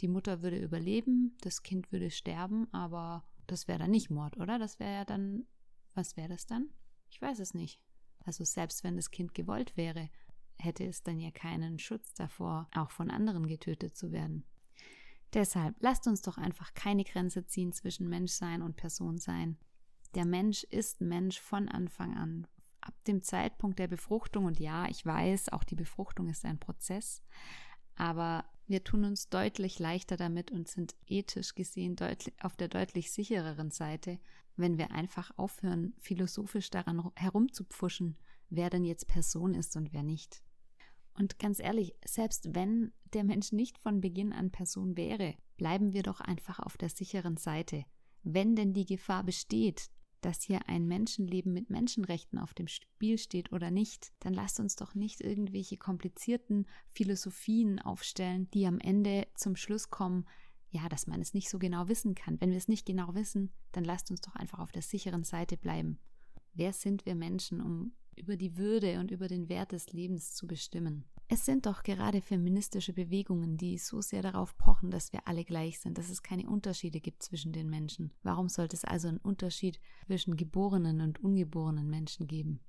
Die 0.00 0.08
Mutter 0.08 0.42
würde 0.42 0.58
überleben, 0.58 1.36
das 1.40 1.62
Kind 1.62 1.92
würde 1.92 2.10
sterben, 2.10 2.72
aber 2.72 3.24
das 3.46 3.68
wäre 3.68 3.78
dann 3.78 3.90
nicht 3.90 4.10
Mord, 4.10 4.36
oder? 4.38 4.58
Das 4.58 4.80
wäre 4.80 4.92
ja 4.92 5.04
dann, 5.04 5.44
was 5.94 6.16
wäre 6.16 6.28
das 6.28 6.46
dann? 6.46 6.70
Ich 7.10 7.20
weiß 7.20 7.38
es 7.38 7.54
nicht. 7.54 7.80
Also 8.24 8.44
selbst 8.44 8.84
wenn 8.84 8.96
das 8.96 9.10
Kind 9.10 9.34
gewollt 9.34 9.76
wäre, 9.76 10.08
hätte 10.58 10.84
es 10.84 11.02
dann 11.02 11.18
ja 11.18 11.30
keinen 11.30 11.78
Schutz 11.78 12.14
davor, 12.14 12.68
auch 12.74 12.90
von 12.90 13.10
anderen 13.10 13.46
getötet 13.46 13.96
zu 13.96 14.12
werden. 14.12 14.44
Deshalb 15.34 15.76
lasst 15.80 16.06
uns 16.06 16.22
doch 16.22 16.38
einfach 16.38 16.74
keine 16.74 17.04
Grenze 17.04 17.46
ziehen 17.46 17.72
zwischen 17.72 18.08
Menschsein 18.08 18.62
und 18.62 18.76
Personsein. 18.76 19.58
Der 20.14 20.26
Mensch 20.26 20.64
ist 20.64 21.00
Mensch 21.00 21.40
von 21.40 21.68
Anfang 21.68 22.16
an. 22.16 22.46
Ab 22.80 22.94
dem 23.04 23.22
Zeitpunkt 23.22 23.78
der 23.78 23.88
Befruchtung, 23.88 24.44
und 24.44 24.60
ja, 24.60 24.88
ich 24.88 25.06
weiß, 25.06 25.50
auch 25.50 25.64
die 25.64 25.76
Befruchtung 25.76 26.28
ist 26.28 26.44
ein 26.44 26.58
Prozess, 26.58 27.22
aber 27.94 28.44
wir 28.66 28.84
tun 28.84 29.04
uns 29.04 29.28
deutlich 29.28 29.78
leichter 29.78 30.16
damit 30.16 30.50
und 30.50 30.68
sind 30.68 30.94
ethisch 31.06 31.54
gesehen 31.54 31.96
deutlich, 31.96 32.34
auf 32.40 32.56
der 32.56 32.68
deutlich 32.68 33.12
sichereren 33.12 33.70
Seite, 33.70 34.18
wenn 34.56 34.78
wir 34.78 34.92
einfach 34.92 35.30
aufhören, 35.36 35.94
philosophisch 35.98 36.70
daran 36.70 37.10
herumzupfuschen, 37.16 38.16
wer 38.50 38.70
denn 38.70 38.84
jetzt 38.84 39.08
Person 39.08 39.54
ist 39.54 39.76
und 39.76 39.92
wer 39.92 40.02
nicht. 40.02 40.42
Und 41.14 41.38
ganz 41.38 41.58
ehrlich, 41.58 41.94
selbst 42.04 42.54
wenn 42.54 42.92
der 43.12 43.24
Mensch 43.24 43.52
nicht 43.52 43.78
von 43.78 44.00
Beginn 44.00 44.32
an 44.32 44.50
Person 44.50 44.96
wäre, 44.96 45.34
bleiben 45.56 45.92
wir 45.92 46.02
doch 46.02 46.20
einfach 46.20 46.58
auf 46.58 46.76
der 46.76 46.88
sicheren 46.88 47.36
Seite. 47.36 47.84
Wenn 48.22 48.56
denn 48.56 48.72
die 48.72 48.86
Gefahr 48.86 49.24
besteht, 49.24 49.90
dass 50.22 50.42
hier 50.42 50.68
ein 50.68 50.86
Menschenleben 50.86 51.52
mit 51.52 51.68
Menschenrechten 51.68 52.38
auf 52.38 52.54
dem 52.54 52.68
Spiel 52.68 53.18
steht 53.18 53.52
oder 53.52 53.70
nicht, 53.70 54.12
dann 54.20 54.32
lasst 54.32 54.60
uns 54.60 54.76
doch 54.76 54.94
nicht 54.94 55.20
irgendwelche 55.20 55.76
komplizierten 55.76 56.66
Philosophien 56.88 57.78
aufstellen, 57.78 58.48
die 58.52 58.66
am 58.66 58.78
Ende 58.78 59.26
zum 59.34 59.56
Schluss 59.56 59.90
kommen, 59.90 60.26
ja, 60.70 60.88
dass 60.88 61.06
man 61.06 61.20
es 61.20 61.34
nicht 61.34 61.50
so 61.50 61.58
genau 61.58 61.88
wissen 61.88 62.14
kann. 62.14 62.40
Wenn 62.40 62.50
wir 62.50 62.56
es 62.56 62.68
nicht 62.68 62.86
genau 62.86 63.14
wissen, 63.14 63.52
dann 63.72 63.84
lasst 63.84 64.10
uns 64.10 64.22
doch 64.22 64.34
einfach 64.34 64.58
auf 64.58 64.72
der 64.72 64.82
sicheren 64.82 65.24
Seite 65.24 65.58
bleiben. 65.58 65.98
Wer 66.54 66.72
sind 66.72 67.04
wir 67.04 67.14
Menschen, 67.14 67.60
um 67.60 67.92
über 68.16 68.36
die 68.36 68.56
Würde 68.56 69.00
und 69.00 69.10
über 69.10 69.28
den 69.28 69.48
Wert 69.48 69.72
des 69.72 69.92
Lebens 69.92 70.32
zu 70.34 70.46
bestimmen. 70.46 71.04
Es 71.34 71.46
sind 71.46 71.64
doch 71.64 71.82
gerade 71.82 72.20
feministische 72.20 72.92
Bewegungen, 72.92 73.56
die 73.56 73.78
so 73.78 74.02
sehr 74.02 74.20
darauf 74.20 74.54
pochen, 74.58 74.90
dass 74.90 75.14
wir 75.14 75.26
alle 75.26 75.46
gleich 75.46 75.80
sind, 75.80 75.96
dass 75.96 76.10
es 76.10 76.22
keine 76.22 76.46
Unterschiede 76.46 77.00
gibt 77.00 77.22
zwischen 77.22 77.54
den 77.54 77.70
Menschen. 77.70 78.12
Warum 78.22 78.50
sollte 78.50 78.76
es 78.76 78.84
also 78.84 79.08
einen 79.08 79.16
Unterschied 79.16 79.80
zwischen 80.04 80.36
geborenen 80.36 81.00
und 81.00 81.24
ungeborenen 81.24 81.88
Menschen 81.88 82.26
geben? 82.26 82.60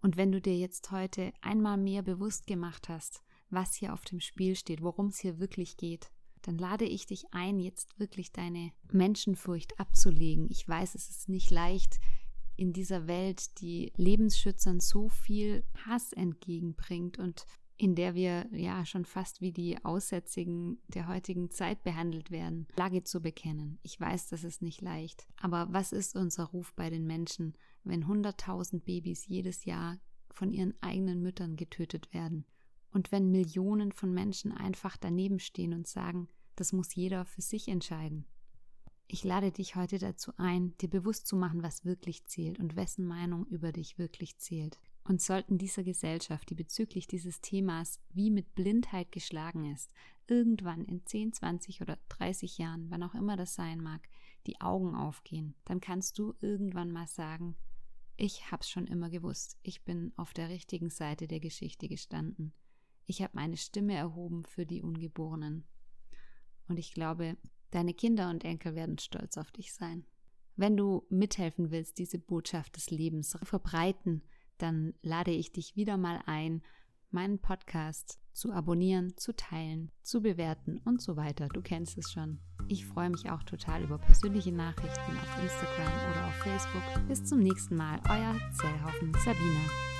Und 0.00 0.16
wenn 0.16 0.32
du 0.32 0.40
dir 0.40 0.56
jetzt 0.56 0.90
heute 0.92 1.30
einmal 1.42 1.76
mehr 1.76 2.00
bewusst 2.00 2.46
gemacht 2.46 2.88
hast, 2.88 3.22
was 3.50 3.74
hier 3.74 3.92
auf 3.92 4.02
dem 4.06 4.20
Spiel 4.20 4.56
steht, 4.56 4.80
worum 4.80 5.08
es 5.08 5.18
hier 5.18 5.38
wirklich 5.38 5.76
geht, 5.76 6.10
dann 6.40 6.56
lade 6.56 6.86
ich 6.86 7.04
dich 7.04 7.26
ein, 7.32 7.60
jetzt 7.60 7.98
wirklich 7.98 8.32
deine 8.32 8.72
Menschenfurcht 8.90 9.78
abzulegen. 9.78 10.48
Ich 10.48 10.66
weiß, 10.66 10.94
es 10.94 11.10
ist 11.10 11.28
nicht 11.28 11.50
leicht, 11.50 12.00
in 12.56 12.72
dieser 12.72 13.06
Welt, 13.06 13.60
die 13.60 13.92
Lebensschützern 13.96 14.80
so 14.80 15.10
viel 15.10 15.64
Hass 15.84 16.14
entgegenbringt 16.14 17.18
und 17.18 17.44
in 17.78 17.94
der 17.94 18.14
wir 18.14 18.46
ja 18.52 18.86
schon 18.86 19.04
fast 19.04 19.40
wie 19.40 19.52
die 19.52 19.84
Aussätzigen 19.84 20.78
der 20.88 21.08
heutigen 21.08 21.50
Zeit 21.50 21.82
behandelt 21.82 22.30
werden, 22.30 22.66
Lage 22.76 23.04
zu 23.04 23.20
bekennen. 23.20 23.78
Ich 23.82 24.00
weiß, 24.00 24.28
das 24.28 24.44
ist 24.44 24.62
nicht 24.62 24.80
leicht. 24.80 25.26
Aber 25.40 25.68
was 25.70 25.92
ist 25.92 26.16
unser 26.16 26.44
Ruf 26.44 26.72
bei 26.74 26.88
den 26.88 27.06
Menschen, 27.06 27.54
wenn 27.84 28.04
100.000 28.04 28.80
Babys 28.80 29.26
jedes 29.26 29.64
Jahr 29.64 29.98
von 30.30 30.52
ihren 30.52 30.74
eigenen 30.80 31.22
Müttern 31.22 31.56
getötet 31.56 32.12
werden? 32.14 32.46
Und 32.90 33.12
wenn 33.12 33.30
Millionen 33.30 33.92
von 33.92 34.12
Menschen 34.12 34.52
einfach 34.52 34.96
daneben 34.96 35.38
stehen 35.38 35.74
und 35.74 35.86
sagen, 35.86 36.28
das 36.54 36.72
muss 36.72 36.94
jeder 36.94 37.26
für 37.26 37.42
sich 37.42 37.68
entscheiden? 37.68 38.24
Ich 39.06 39.22
lade 39.22 39.52
dich 39.52 39.76
heute 39.76 39.98
dazu 39.98 40.32
ein, 40.38 40.76
dir 40.78 40.88
bewusst 40.88 41.26
zu 41.26 41.36
machen, 41.36 41.62
was 41.62 41.84
wirklich 41.84 42.24
zählt 42.24 42.58
und 42.58 42.74
wessen 42.74 43.06
Meinung 43.06 43.46
über 43.46 43.70
dich 43.70 43.98
wirklich 43.98 44.38
zählt. 44.38 44.80
Und 45.08 45.22
sollten 45.22 45.56
dieser 45.56 45.84
Gesellschaft, 45.84 46.50
die 46.50 46.56
bezüglich 46.56 47.06
dieses 47.06 47.40
Themas 47.40 48.00
wie 48.12 48.30
mit 48.30 48.54
Blindheit 48.54 49.12
geschlagen 49.12 49.72
ist, 49.72 49.92
irgendwann 50.26 50.84
in 50.84 51.06
10, 51.06 51.32
20 51.32 51.80
oder 51.80 51.98
30 52.08 52.58
Jahren, 52.58 52.90
wann 52.90 53.04
auch 53.04 53.14
immer 53.14 53.36
das 53.36 53.54
sein 53.54 53.80
mag, 53.80 54.08
die 54.46 54.60
Augen 54.60 54.96
aufgehen, 54.96 55.54
dann 55.64 55.80
kannst 55.80 56.18
du 56.18 56.34
irgendwann 56.40 56.90
mal 56.90 57.06
sagen, 57.06 57.56
ich 58.16 58.50
hab's 58.50 58.68
schon 58.68 58.86
immer 58.86 59.10
gewusst, 59.10 59.58
ich 59.62 59.84
bin 59.84 60.12
auf 60.16 60.32
der 60.32 60.48
richtigen 60.48 60.90
Seite 60.90 61.28
der 61.28 61.38
Geschichte 61.38 61.86
gestanden. 61.86 62.52
Ich 63.04 63.22
habe 63.22 63.32
meine 63.34 63.56
Stimme 63.56 63.94
erhoben 63.94 64.44
für 64.44 64.66
die 64.66 64.82
Ungeborenen. 64.82 65.64
Und 66.66 66.78
ich 66.78 66.92
glaube, 66.92 67.36
Deine 67.70 67.94
Kinder 67.94 68.30
und 68.30 68.44
Enkel 68.44 68.74
werden 68.74 68.98
stolz 68.98 69.36
auf 69.36 69.50
dich 69.50 69.74
sein. 69.74 70.06
Wenn 70.56 70.76
du 70.76 71.04
mithelfen 71.10 71.70
willst, 71.70 71.98
diese 71.98 72.18
Botschaft 72.18 72.76
des 72.76 72.90
Lebens 72.90 73.36
verbreiten, 73.42 74.22
dann 74.58 74.94
lade 75.02 75.30
ich 75.30 75.52
dich 75.52 75.76
wieder 75.76 75.96
mal 75.96 76.20
ein, 76.26 76.62
meinen 77.10 77.38
Podcast 77.38 78.18
zu 78.32 78.52
abonnieren, 78.52 79.16
zu 79.16 79.34
teilen, 79.34 79.90
zu 80.02 80.20
bewerten 80.20 80.78
und 80.84 81.00
so 81.00 81.16
weiter. 81.16 81.48
Du 81.48 81.62
kennst 81.62 81.96
es 81.96 82.12
schon. 82.12 82.40
Ich 82.68 82.84
freue 82.84 83.10
mich 83.10 83.30
auch 83.30 83.42
total 83.42 83.82
über 83.82 83.98
persönliche 83.98 84.52
Nachrichten 84.52 85.16
auf 85.16 85.42
Instagram 85.42 86.10
oder 86.10 86.26
auf 86.26 86.34
Facebook. 86.34 87.08
Bis 87.08 87.24
zum 87.24 87.38
nächsten 87.38 87.76
Mal, 87.76 88.00
euer 88.08 88.36
Zellhaufen 88.52 89.14
Sabine. 89.24 89.95